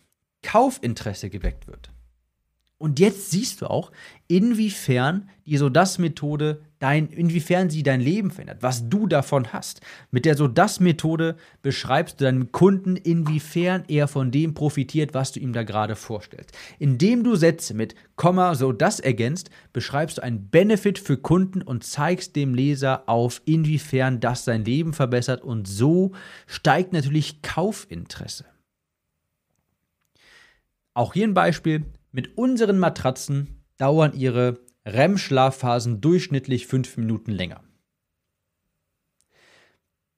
Kaufinteresse 0.43 1.31
geweckt 1.31 1.67
wird. 1.67 1.91
Und 2.81 3.01
jetzt 3.01 3.33
siehst 3.33 3.61
du 3.61 3.67
auch, 3.67 3.91
inwiefern 4.29 5.29
die 5.47 5.57
so 5.57 5.69
das 5.69 5.99
Methode 5.99 6.63
dein, 6.79 7.09
inwiefern 7.09 7.71
sie 7.71 7.83
dein 7.83 8.01
Leben 8.01 8.31
verändert, 8.31 8.59
was 8.63 8.89
du 8.89 9.09
davon 9.09 9.53
hast. 9.53 9.81
Mit 10.13 10.25
der 10.25 10.37
so 10.37 10.47
das 10.47 10.79
Methode 10.79 11.37
beschreibst 11.63 12.21
du 12.21 12.25
deinem 12.25 12.53
Kunden, 12.53 12.95
inwiefern 12.95 13.83
er 13.89 14.07
von 14.07 14.31
dem 14.31 14.55
profitiert, 14.55 15.13
was 15.13 15.33
du 15.33 15.41
ihm 15.41 15.53
da 15.53 15.65
gerade 15.65 15.97
vorstellst. 15.97 16.57
Indem 16.79 17.25
du 17.25 17.35
Sätze 17.35 17.75
mit 17.75 17.97
Komma 18.15 18.55
so 18.55 18.71
das 18.71 19.01
ergänzt, 19.01 19.51
beschreibst 19.73 20.19
du 20.19 20.23
einen 20.23 20.49
Benefit 20.49 21.01
für 21.01 21.17
Kunden 21.17 21.63
und 21.63 21.83
zeigst 21.83 22.37
dem 22.37 22.55
Leser 22.55 23.09
auf, 23.09 23.43
inwiefern 23.45 24.21
das 24.21 24.45
sein 24.45 24.65
Leben 24.65 24.93
verbessert 24.93 25.43
und 25.43 25.67
so 25.67 26.13
steigt 26.47 26.93
natürlich 26.93 27.43
Kaufinteresse. 27.43 28.45
Auch 30.99 31.13
hier 31.13 31.29
ein 31.29 31.35
Beispiel. 31.35 31.85
Mit 32.11 32.37
unseren 32.37 32.81
Matratzen 32.81 33.63
dauern 33.77 34.15
ihre 34.15 34.59
REM-Schlafphasen 34.85 36.01
durchschnittlich 36.01 36.67
fünf 36.67 36.97
Minuten 36.97 37.31
länger. 37.31 37.63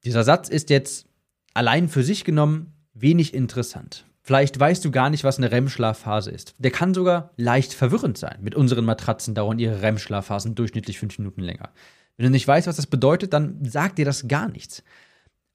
Dieser 0.05 0.25
Satz 0.25 0.49
ist 0.49 0.71
jetzt 0.71 1.07
allein 1.53 1.91
für 1.91 2.03
sich 2.03 2.25
genommen 2.25 2.73
wenig 2.95 3.35
interessant. 3.35 4.07
Vielleicht 4.23 4.59
weißt 4.59 4.83
du 4.83 4.91
gar 4.91 5.11
nicht, 5.11 5.23
was 5.23 5.37
eine 5.37 5.53
REM-Schlafphase 5.53 6.31
ist. 6.31 6.55
Der 6.57 6.71
kann 6.71 6.95
sogar 6.95 7.35
leicht 7.37 7.75
verwirrend 7.75 8.17
sein. 8.17 8.39
Mit 8.41 8.55
unseren 8.55 8.87
Matratzen 8.87 9.35
dauern 9.35 9.59
ihre 9.59 9.83
REM-Schlafphasen 9.83 10.55
durchschnittlich 10.55 10.99
fünf 10.99 11.19
Minuten 11.19 11.43
länger. 11.43 11.69
Wenn 12.17 12.25
du 12.25 12.31
nicht 12.31 12.49
weißt, 12.49 12.67
was 12.67 12.77
das 12.77 12.87
bedeutet, 12.87 13.35
dann 13.35 13.63
sagt 13.67 13.99
dir 13.99 14.07
das 14.07 14.29
gar 14.29 14.49
nichts. 14.49 14.83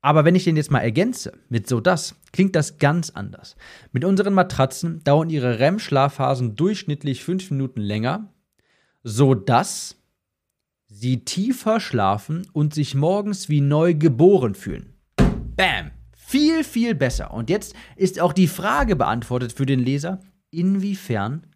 Aber 0.05 0.23
wenn 0.23 0.35
ich 0.35 0.43
den 0.43 0.55
jetzt 0.55 0.69
mal 0.69 0.81
ergänze 0.81 1.31
mit 1.49 1.67
so 1.67 1.81
das, 1.81 2.13
klingt 2.31 2.55
das 2.55 2.77
ganz 2.77 3.09
anders. 3.09 3.55
Mit 3.91 4.05
unseren 4.05 4.35
Matratzen 4.35 5.03
dauern 5.03 5.31
ihre 5.31 5.57
REM-Schlafphasen 5.57 6.55
durchschnittlich 6.55 7.23
fünf 7.23 7.49
Minuten 7.49 7.81
länger, 7.81 8.31
so 9.01 9.33
dass 9.33 9.95
sie 10.85 11.25
tiefer 11.25 11.79
schlafen 11.79 12.47
und 12.53 12.75
sich 12.75 12.93
morgens 12.93 13.49
wie 13.49 13.61
neu 13.61 13.95
geboren 13.95 14.53
fühlen. 14.53 14.93
Bam! 15.55 15.89
Viel, 16.15 16.63
viel 16.63 16.93
besser. 16.93 17.33
Und 17.33 17.49
jetzt 17.49 17.75
ist 17.95 18.19
auch 18.19 18.33
die 18.33 18.47
Frage 18.47 18.95
beantwortet 18.95 19.53
für 19.53 19.65
den 19.65 19.79
Leser, 19.79 20.19
inwiefern 20.51 21.47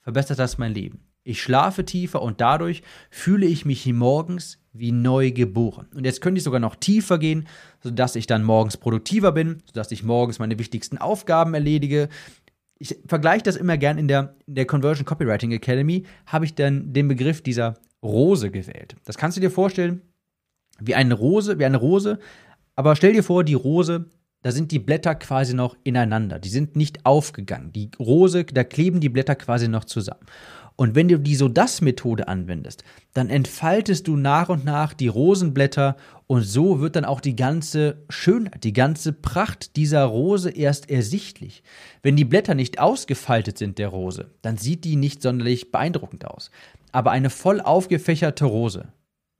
verbessert 0.00 0.38
das 0.38 0.56
mein 0.56 0.72
Leben? 0.72 1.13
Ich 1.24 1.42
schlafe 1.42 1.84
tiefer 1.84 2.20
und 2.20 2.40
dadurch 2.40 2.82
fühle 3.10 3.46
ich 3.46 3.64
mich 3.64 3.90
morgens 3.92 4.58
wie 4.74 4.92
neu 4.92 5.30
geboren. 5.30 5.86
Und 5.94 6.04
jetzt 6.04 6.20
könnte 6.20 6.38
ich 6.38 6.44
sogar 6.44 6.60
noch 6.60 6.76
tiefer 6.76 7.18
gehen, 7.18 7.48
sodass 7.82 8.14
ich 8.14 8.26
dann 8.26 8.44
morgens 8.44 8.76
produktiver 8.76 9.32
bin, 9.32 9.62
sodass 9.66 9.90
ich 9.90 10.02
morgens 10.02 10.38
meine 10.38 10.58
wichtigsten 10.58 10.98
Aufgaben 10.98 11.54
erledige. 11.54 12.08
Ich 12.78 12.96
vergleiche 13.06 13.44
das 13.44 13.56
immer 13.56 13.78
gern 13.78 13.96
in 13.96 14.08
der, 14.08 14.34
in 14.46 14.56
der 14.56 14.66
Conversion 14.66 15.06
Copywriting 15.06 15.52
Academy, 15.52 16.04
habe 16.26 16.44
ich 16.44 16.54
dann 16.54 16.92
den 16.92 17.08
Begriff 17.08 17.40
dieser 17.40 17.74
Rose 18.02 18.50
gewählt. 18.50 18.96
Das 19.04 19.16
kannst 19.16 19.36
du 19.36 19.40
dir 19.40 19.50
vorstellen, 19.50 20.02
wie 20.78 20.94
eine 20.94 21.14
Rose, 21.14 21.58
wie 21.58 21.64
eine 21.64 21.78
Rose, 21.78 22.18
aber 22.76 22.96
stell 22.96 23.12
dir 23.12 23.22
vor, 23.22 23.44
die 23.44 23.54
Rose, 23.54 24.06
da 24.42 24.52
sind 24.52 24.72
die 24.72 24.78
Blätter 24.78 25.14
quasi 25.14 25.54
noch 25.54 25.76
ineinander. 25.84 26.38
Die 26.38 26.50
sind 26.50 26.76
nicht 26.76 27.06
aufgegangen. 27.06 27.72
Die 27.72 27.90
Rose, 27.98 28.44
da 28.44 28.64
kleben 28.64 29.00
die 29.00 29.08
Blätter 29.08 29.36
quasi 29.36 29.68
noch 29.68 29.84
zusammen. 29.84 30.26
Und 30.76 30.96
wenn 30.96 31.06
du 31.06 31.20
die 31.20 31.36
So-Das-Methode 31.36 32.26
anwendest, 32.26 32.82
dann 33.12 33.30
entfaltest 33.30 34.08
du 34.08 34.16
nach 34.16 34.48
und 34.48 34.64
nach 34.64 34.92
die 34.92 35.06
Rosenblätter 35.06 35.96
und 36.26 36.42
so 36.42 36.80
wird 36.80 36.96
dann 36.96 37.04
auch 37.04 37.20
die 37.20 37.36
ganze 37.36 37.98
Schönheit, 38.08 38.64
die 38.64 38.72
ganze 38.72 39.12
Pracht 39.12 39.76
dieser 39.76 40.04
Rose 40.04 40.50
erst 40.50 40.90
ersichtlich. 40.90 41.62
Wenn 42.02 42.16
die 42.16 42.24
Blätter 42.24 42.54
nicht 42.54 42.80
ausgefaltet 42.80 43.56
sind 43.56 43.78
der 43.78 43.88
Rose, 43.88 44.30
dann 44.42 44.56
sieht 44.56 44.84
die 44.84 44.96
nicht 44.96 45.22
sonderlich 45.22 45.70
beeindruckend 45.70 46.26
aus. 46.26 46.50
Aber 46.90 47.12
eine 47.12 47.30
voll 47.30 47.60
aufgefächerte 47.60 48.44
Rose, 48.44 48.88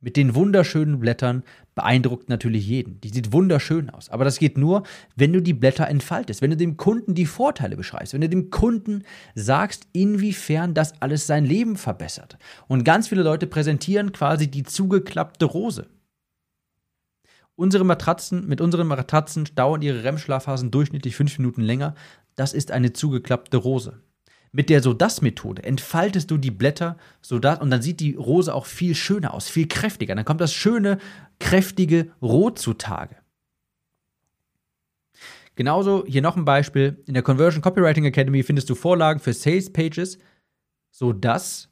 mit 0.05 0.17
den 0.19 0.35
wunderschönen 0.35 1.01
Blättern 1.01 1.43
beeindruckt 1.75 2.29
natürlich 2.29 2.69
jeden. 2.69 3.01
Die 3.01 3.09
sieht 3.09 3.33
wunderschön 3.33 3.89
aus. 3.89 4.11
Aber 4.11 4.25
das 4.25 4.39
geht 4.39 4.59
nur, 4.59 4.83
wenn 5.17 5.33
du 5.33 5.41
die 5.41 5.55
Blätter 5.55 5.89
entfaltest, 5.89 6.43
wenn 6.43 6.51
du 6.51 6.59
dem 6.59 6.77
Kunden 6.77 7.15
die 7.15 7.25
Vorteile 7.25 7.75
beschreibst, 7.75 8.13
wenn 8.13 8.21
du 8.21 8.29
dem 8.29 8.51
Kunden 8.51 9.05
sagst, 9.35 9.89
inwiefern 9.93 10.75
das 10.75 11.01
alles 11.01 11.27
sein 11.27 11.47
Leben 11.47 11.77
verbessert. 11.77 12.37
Und 12.69 12.85
ganz 12.85 13.09
viele 13.09 13.23
Leute 13.23 13.47
präsentieren 13.47 14.13
quasi 14.13 14.51
die 14.51 14.63
zugeklappte 14.63 15.47
Rose. 15.47 15.87
Unsere 17.57 17.85
Matratzen, 17.85 18.47
mit 18.47 18.61
unseren 18.61 18.87
Matratzen 18.87 19.49
dauern 19.55 19.81
ihre 19.81 20.05
REM-Schlafphasen 20.05 20.71
durchschnittlich 20.71 21.17
fünf 21.17 21.39
Minuten 21.39 21.63
länger. 21.63 21.95
Das 22.35 22.53
ist 22.53 22.73
eine 22.73 22.93
zugeklappte 22.93 23.57
Rose. 23.57 24.03
Mit 24.57 24.71
der 24.71 24.83
So-Das-Methode 24.83 25.65
entfaltest 25.65 26.31
du 26.31 26.37
die 26.37 26.53
Blätter 26.53 26.97
so 27.21 27.41
das, 27.41 27.61
und 27.61 27.73
dann 27.73 27.83
sieht 27.83 27.99
die 27.99 28.15
Rose 28.15 28.55
auch 28.55 28.67
viel 28.67 28.95
schöner 28.95 29.35
aus, 29.35 29.49
viel 29.49 29.67
kräftiger. 29.67 30.15
Dann 30.15 30.25
kommt 30.25 30.41
das 30.41 30.55
schöne, 30.55 30.99
kräftige 31.41 32.13
Rot 32.23 32.61
zutage. 32.61 33.17
Genauso 35.57 36.05
hier 36.07 36.23
noch 36.23 36.37
ein 36.37 36.45
Beispiel. 36.45 37.03
In 37.07 37.15
der 37.15 37.25
Conversion 37.25 37.63
Copywriting 37.63 38.05
Academy 38.05 38.45
findest 38.45 38.71
du 38.71 38.77
Vorlagen 38.77 39.19
für 39.19 39.33
Sales 39.33 39.73
Pages, 39.73 40.19
sodass 40.93 41.69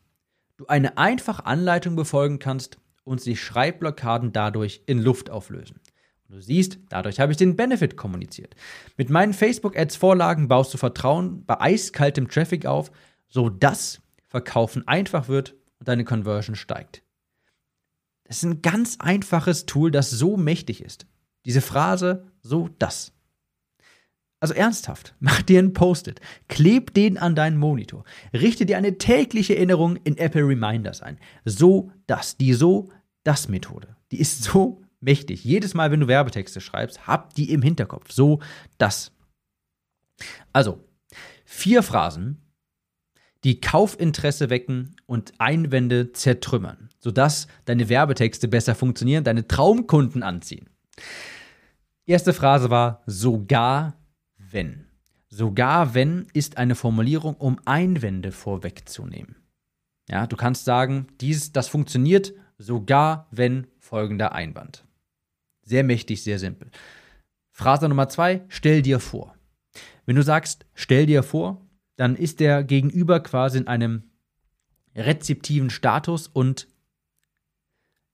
du 0.57 0.67
eine 0.67 0.99
einfache 0.99 1.47
Anleitung 1.47 1.95
befolgen 1.95 2.41
kannst 2.41 2.79
und 3.05 3.21
sich 3.21 3.41
Schreibblockaden 3.41 4.33
dadurch 4.33 4.83
in 4.87 4.99
Luft 4.99 5.31
auflösen. 5.31 5.79
Du 6.33 6.41
siehst, 6.41 6.79
dadurch 6.89 7.21
habe 7.21 7.31
ich 7.31 7.37
den 7.37 7.57
Benefit 7.57 7.99
kommuniziert. 7.99 8.57
Mit 8.97 9.11
meinen 9.11 9.35
Facebook-Ads-Vorlagen 9.35 10.49
baust 10.49 10.73
du 10.73 10.79
Vertrauen 10.79 11.45
bei 11.45 11.61
eiskaltem 11.61 12.27
Traffic 12.27 12.65
auf, 12.65 12.91
sodass 13.29 14.01
Verkaufen 14.29 14.89
einfach 14.89 15.29
wird 15.29 15.55
und 15.79 15.89
deine 15.89 16.07
Conversion 16.07 16.57
steigt. 16.57 17.03
Das 18.25 18.39
ist 18.39 18.45
ein 18.45 18.63
ganz 18.63 18.97
einfaches 18.99 19.67
Tool, 19.67 19.91
das 19.91 20.09
so 20.09 20.39
mächtig 20.39 20.83
ist. 20.83 21.05
Diese 21.45 21.61
Phrase, 21.61 22.27
so 22.41 22.71
das. 22.79 23.13
Also 24.41 24.55
ernsthaft, 24.55 25.15
mach 25.21 25.43
dir 25.43 25.59
ein 25.59 25.75
Post-it, 25.75 26.23
kleb 26.49 26.95
den 26.95 27.19
an 27.19 27.35
deinen 27.35 27.59
Monitor, 27.59 28.05
richte 28.33 28.65
dir 28.65 28.79
eine 28.79 28.97
tägliche 28.97 29.57
Erinnerung 29.57 29.97
in 29.97 30.17
Apple 30.17 30.49
Reminders 30.49 31.03
ein. 31.03 31.19
So 31.45 31.91
das, 32.07 32.39
die 32.39 32.55
so 32.55 32.89
das 33.23 33.49
Methode. 33.51 33.97
Die 34.13 34.19
ist 34.19 34.45
so 34.45 34.82
mächtig. 35.03 35.45
Jedes 35.45 35.75
Mal, 35.75 35.91
wenn 35.91 36.01
du 36.01 36.09
Werbetexte 36.09 36.61
schreibst, 36.61 37.07
hab 37.07 37.35
die 37.35 37.53
im 37.53 37.63
Hinterkopf. 37.63 38.13
So 38.13 38.41
das. 38.79 39.13
Also, 40.53 40.85
vier 41.45 41.83
Phrasen, 41.83 42.41
die 43.45 43.61
Kaufinteresse 43.61 44.51
wecken 44.51 44.97
und 45.07 45.33
Einwände 45.39 46.13
zertrümmern, 46.13 46.91
sodass 46.99 47.49
deine 47.65 47.89
Werbetexte 47.89 48.49
besser 48.49 48.75
funktionieren, 48.75 49.25
deine 49.25 49.49
Traumkunden 49.49 50.23
anziehen. 50.23 50.71
Erste 52.07 52.33
Phrase 52.33 52.71
war 52.71 53.03
sogar 53.07 53.97
wenn. 54.37 54.87
Sogar 55.29 55.95
wenn 55.95 56.27
ist 56.35 56.59
eine 56.59 56.75
Formulierung, 56.75 57.35
um 57.37 57.59
Einwände 57.65 58.33
vorwegzunehmen. 58.33 59.37
Ja, 60.09 60.27
du 60.27 60.37
kannst 60.37 60.65
sagen, 60.65 61.07
dies, 61.21 61.53
das 61.53 61.69
funktioniert 61.69 62.35
sogar 62.59 63.27
wenn 63.31 63.67
folgender 63.79 64.33
Einwand. 64.33 64.85
Sehr 65.73 65.85
mächtig, 65.85 66.23
sehr 66.23 66.39
simpel. 66.39 66.71
Phrase 67.51 67.89
Nummer 67.89 68.07
zwei, 68.11 68.45
stell 68.49 68.83
dir 68.83 69.01
vor. 69.01 69.35
Wenn 70.05 70.17
du 70.17 70.23
sagst, 70.23 70.67
stell 70.75 71.07
dir 71.07 71.23
vor, 71.23 71.67
dann 71.97 72.15
ist 72.15 72.41
der 72.41 72.63
Gegenüber 72.63 73.21
quasi 73.21 73.57
in 73.57 73.69
einem 73.69 74.03
rezeptiven 74.95 75.71
Status 75.71 76.27
und 76.27 76.69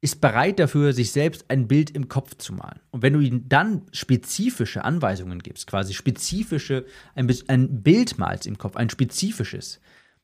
ist 0.01 0.21
bereit 0.21 0.61
dafür, 0.61 0.93
sich 0.93 1.11
selbst 1.11 1.47
ein 1.49 1.67
Bild 1.67 1.91
im 1.91 2.07
Kopf 2.07 2.37
zu 2.37 2.53
malen. 2.53 2.79
Und 2.93 3.03
wenn 3.03 3.15
du 3.15 3.19
ihm 3.19 3.49
dann 3.49 3.83
spezifische 3.91 4.85
Anweisungen 4.85 5.41
gibst, 5.41 5.67
quasi 5.67 5.95
spezifische, 5.95 6.87
ein, 7.17 7.29
ein 7.49 7.83
Bild 7.83 8.19
malst 8.19 8.47
im 8.47 8.57
Kopf, 8.57 8.77
ein 8.77 8.89
spezifisches, 8.89 9.81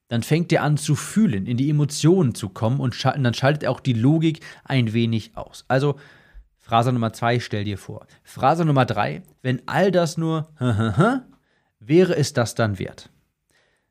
dann 0.06 0.22
fängt 0.22 0.52
er 0.52 0.62
an 0.62 0.76
zu 0.76 0.94
fühlen, 0.94 1.46
in 1.46 1.56
die 1.56 1.68
Emotionen 1.68 2.36
zu 2.36 2.48
kommen 2.48 2.78
und, 2.78 3.04
und 3.04 3.24
dann 3.24 3.34
schaltet 3.34 3.64
er 3.64 3.72
auch 3.72 3.80
die 3.80 3.92
Logik 3.92 4.38
ein 4.62 4.92
wenig 4.92 5.36
aus. 5.36 5.64
Also 5.66 5.98
Phrase 6.64 6.94
Nummer 6.94 7.12
zwei, 7.12 7.40
stell 7.40 7.64
dir 7.64 7.77
vor. 7.77 8.07
Phrase 8.22 8.64
Nummer 8.64 8.87
drei, 8.87 9.22
wenn 9.42 9.68
all 9.68 9.92
das 9.92 10.16
nur 10.16 10.48
wäre 11.79 12.16
es 12.16 12.33
das 12.33 12.55
dann 12.55 12.79
wert. 12.79 13.11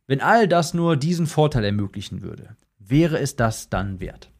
Wenn 0.08 0.22
all 0.22 0.48
das 0.48 0.74
nur 0.74 0.98
diesen 0.98 1.28
Vorteil 1.28 1.66
ermöglichen 1.66 2.24
würde, 2.24 2.58
wäre 2.80 3.20
es 3.20 3.36
das 3.36 3.70
dann 3.70 4.00
wert. 4.00 4.32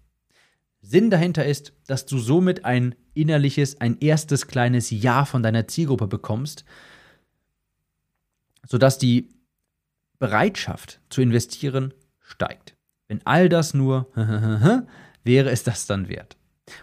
Sinn 0.82 1.12
dahinter 1.12 1.46
ist, 1.46 1.74
dass 1.86 2.08
du 2.08 2.18
somit 2.18 2.66
ein 2.66 2.96
innerliches, 3.14 3.80
ein 3.80 4.00
erstes 4.00 4.48
kleines 4.48 4.90
Ja 4.90 5.26
von 5.26 5.44
deiner 5.44 5.68
Zielgruppe 5.68 6.08
bekommst, 6.08 6.66
sodass 8.66 8.98
die 8.98 9.30
Bereitschaft 10.18 11.02
zu 11.10 11.22
investieren 11.22 11.94
steigt. 12.20 12.76
Wenn 13.08 13.24
all 13.28 13.48
das 13.48 13.76
nur 13.76 14.08
wäre 15.24 15.52
es 15.52 15.64
das 15.64 15.86
dann 15.86 16.08
wert. 16.08 16.36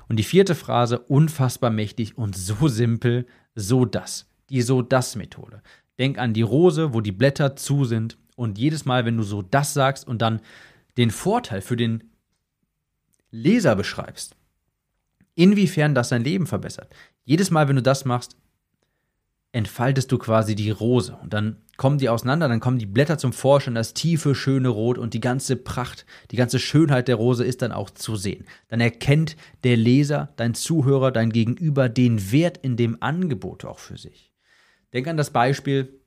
Und 0.09 0.16
die 0.16 0.25
vierte 0.25 0.55
Phrase, 0.55 0.99
unfassbar 0.99 1.71
mächtig 1.71 2.19
und 2.19 2.37
so 2.37 2.69
simpel, 2.69 3.27
so 3.55 3.85
das. 3.85 4.27
Die 4.51 4.62
so 4.62 4.83
das 4.83 5.16
Methode. 5.16 5.62
Denk 5.99 6.19
an 6.19 6.35
die 6.35 6.43
Rose, 6.43 6.93
wo 6.93 7.01
die 7.01 7.12
Blätter 7.12 7.57
zu 7.57 7.85
sind. 7.85 8.19
Und 8.37 8.59
jedes 8.59 8.85
Mal, 8.85 9.05
wenn 9.05 9.16
du 9.16 9.23
so 9.23 9.43
das 9.43 9.75
sagst 9.75 10.07
und 10.07 10.23
dann 10.23 10.40
den 10.97 11.11
Vorteil 11.11 11.61
für 11.61 11.77
den 11.77 12.05
Leser 13.31 13.77
beschreibst, 13.77 14.35
inwiefern 15.35 15.95
das 15.95 16.09
sein 16.09 16.25
Leben 16.25 16.47
verbessert. 16.47 16.93
Jedes 17.25 17.51
Mal, 17.51 17.69
wenn 17.69 17.77
du 17.77 17.83
das 17.83 18.05
machst, 18.05 18.37
entfaltest 19.53 20.11
du 20.11 20.19
quasi 20.19 20.55
die 20.55 20.71
Rose. 20.71 21.16
Und 21.23 21.33
dann 21.33 21.59
kommen 21.81 21.97
die 21.97 22.11
auseinander, 22.11 22.47
dann 22.47 22.61
kommen 22.61 22.79
die 22.79 22.85
Blätter 22.85 23.16
zum 23.16 23.33
Vorschein, 23.33 23.75
das 23.75 23.95
tiefe, 23.95 24.35
schöne 24.35 24.69
Rot 24.69 24.99
und 24.99 25.14
die 25.14 25.21
ganze 25.21 25.57
Pracht, 25.57 26.05
die 26.31 26.37
ganze 26.37 26.59
Schönheit 26.59 27.09
der 27.09 27.14
Rose 27.14 27.43
ist 27.43 27.62
dann 27.62 27.73
auch 27.73 27.88
zu 27.88 28.16
sehen. 28.16 28.45
Dann 28.69 28.83
erkennt 28.83 29.35
der 29.64 29.79
Leser, 29.79 30.29
dein 30.37 30.53
Zuhörer, 30.53 31.11
dein 31.11 31.31
Gegenüber 31.31 31.88
den 31.88 32.33
Wert 32.33 32.59
in 32.59 32.77
dem 32.77 32.99
Angebot 33.03 33.64
auch 33.64 33.79
für 33.79 33.97
sich. 33.97 34.31
Denk 34.93 35.09
an 35.09 35.16
das 35.16 35.31
Beispiel, 35.31 35.99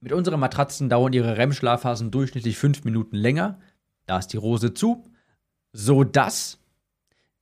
mit 0.00 0.12
unseren 0.12 0.40
Matratzen 0.40 0.88
dauern 0.88 1.12
ihre 1.12 1.36
REM-Schlafphasen 1.36 2.10
durchschnittlich 2.10 2.58
fünf 2.58 2.82
Minuten 2.82 3.14
länger. 3.14 3.60
Da 4.06 4.18
ist 4.18 4.32
die 4.32 4.38
Rose 4.38 4.74
zu, 4.74 5.04
so 5.72 6.02
dass 6.02 6.58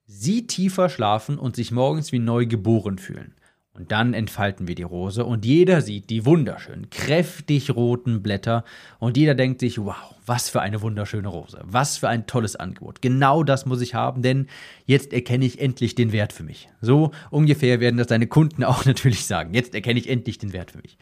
sie 0.05 0.47
tiefer 0.47 0.91
schlafen 0.91 1.39
und 1.39 1.57
sich 1.57 1.71
morgens 1.71 2.13
wie 2.13 2.19
neu 2.19 2.45
geboren 2.45 2.99
fühlen. 2.99 3.35
Und 3.79 3.93
dann 3.93 4.13
entfalten 4.13 4.67
wir 4.67 4.75
die 4.75 4.83
Rose 4.83 5.25
und 5.25 5.45
jeder 5.45 5.83
sieht 5.83 6.11
die 6.11 6.27
wunderschönen, 6.27 6.91
kräftig 6.91 7.71
roten 7.71 8.25
Blätter 8.25 8.65
und 8.99 9.17
jeder 9.17 9.37
denkt 9.37 9.61
sich, 9.61 9.79
wow, 9.79 10.17
was 10.27 10.49
für 10.49 10.61
eine 10.61 10.83
wunderschöne 10.83 11.29
Rose, 11.29 11.61
was 11.63 11.97
für 11.97 12.09
ein 12.09 12.27
tolles 12.27 12.57
Angebot. 12.57 13.01
Genau 13.03 13.45
das 13.45 13.67
muss 13.67 13.81
ich 13.81 13.95
haben, 13.95 14.23
denn 14.23 14.49
jetzt 14.85 15.13
erkenne 15.13 15.45
ich 15.45 15.61
endlich 15.61 15.95
den 15.95 16.11
Wert 16.11 16.33
für 16.33 16.43
mich. 16.43 16.69
So 16.81 17.13
ungefähr 17.31 17.79
werden 17.79 17.99
das 17.99 18.09
deine 18.09 18.27
Kunden 18.27 18.65
auch 18.65 18.85
natürlich 18.85 19.27
sagen. 19.27 19.55
Jetzt 19.55 19.77
erkenne 19.77 20.01
ich 20.01 20.09
endlich 20.09 20.39
den 20.39 20.53
Wert 20.53 20.73
für 20.73 20.79
mich. 20.79 20.99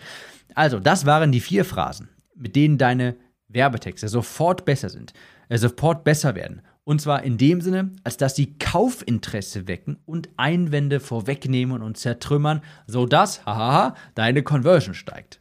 Also, 0.55 0.79
das 0.79 1.07
waren 1.07 1.33
die 1.33 1.41
vier 1.41 1.65
Phrasen, 1.65 2.11
mit 2.35 2.57
denen 2.57 2.77
deine 2.77 3.17
Werbetexte 3.49 4.09
sofort 4.09 4.67
besser 4.67 4.91
sind, 4.91 5.15
äh, 5.49 5.57
sofort 5.57 6.05
besser 6.05 6.35
werden 6.35 6.61
und 6.87 7.01
zwar 7.01 7.25
in 7.25 7.37
dem 7.37 7.61
Sinne, 7.61 7.90
als 8.05 8.16
dass 8.16 8.37
sie 8.37 8.55
Kaufinteresse 8.59 9.66
wecken 9.66 9.99
und 10.07 10.29
Einwände 10.37 11.01
vorwegnehmen 11.01 11.83
und 11.83 11.96
zertrümmern, 11.99 12.62
sodass, 12.87 13.44
hahaha, 13.44 13.96
deine 14.14 14.44
Conversion 14.44 14.94
steigt. 14.94 15.40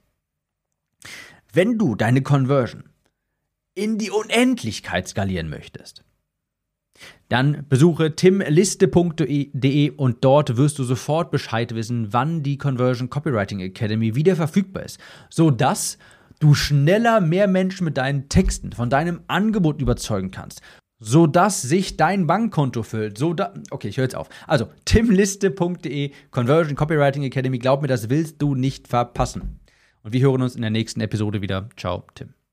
Wenn 1.54 1.78
du 1.78 1.94
deine 1.94 2.24
Conversion 2.24 2.86
in 3.76 4.00
die 4.00 4.10
Unendlichkeit 4.10 5.08
skalieren 5.08 5.48
möchtest, 5.48 6.04
dann 7.30 7.68
besuche 7.70 8.16
timliste.de 8.16 9.92
und 9.92 10.24
dort 10.24 10.58
wirst 10.58 10.80
du 10.80 10.84
sofort 10.84 11.30
Bescheid 11.30 11.76
wissen, 11.76 12.12
wann 12.12 12.42
die 12.42 12.58
Conversion 12.58 13.12
Copywriting 13.12 13.60
Academy 13.60 14.16
wieder 14.16 14.36
verfügbar 14.36 14.84
ist, 14.84 15.00
sodass 15.30 16.00
du 16.40 16.56
schneller 16.56 17.22
mehr 17.22 17.48
Menschen 17.48 17.86
mit 17.86 17.98
deinen 17.98 18.30
Texten 18.30 18.72
von 18.72 18.90
deinem 18.90 19.22
Angebot 19.28 19.80
überzeugen 19.80 20.32
kannst, 20.32 20.62
sodass 21.00 21.62
sich 21.62 21.98
dein 21.98 22.28
Bankkonto 22.28 22.84
füllt. 22.84 23.18
So 23.18 23.34
da 23.34 23.54
okay, 23.72 23.88
ich 23.88 23.98
höre 23.98 24.06
jetzt 24.06 24.16
auf. 24.16 24.30
Also 24.48 24.70
timliste.de 24.86 26.12
Conversion 26.32 26.76
Copywriting 26.76 27.24
Academy, 27.24 27.60
glaub 27.60 27.82
mir, 27.82 27.88
das 27.88 28.10
willst 28.10 28.42
du 28.42 28.56
nicht 28.56 28.88
verpassen. 28.88 29.60
Und 30.04 30.14
wir 30.14 30.22
hören 30.22 30.42
uns 30.42 30.56
in 30.56 30.62
der 30.62 30.72
nächsten 30.72 31.02
Episode 31.02 31.42
wieder. 31.42 31.70
Ciao, 31.76 32.04
Tim. 32.14 32.45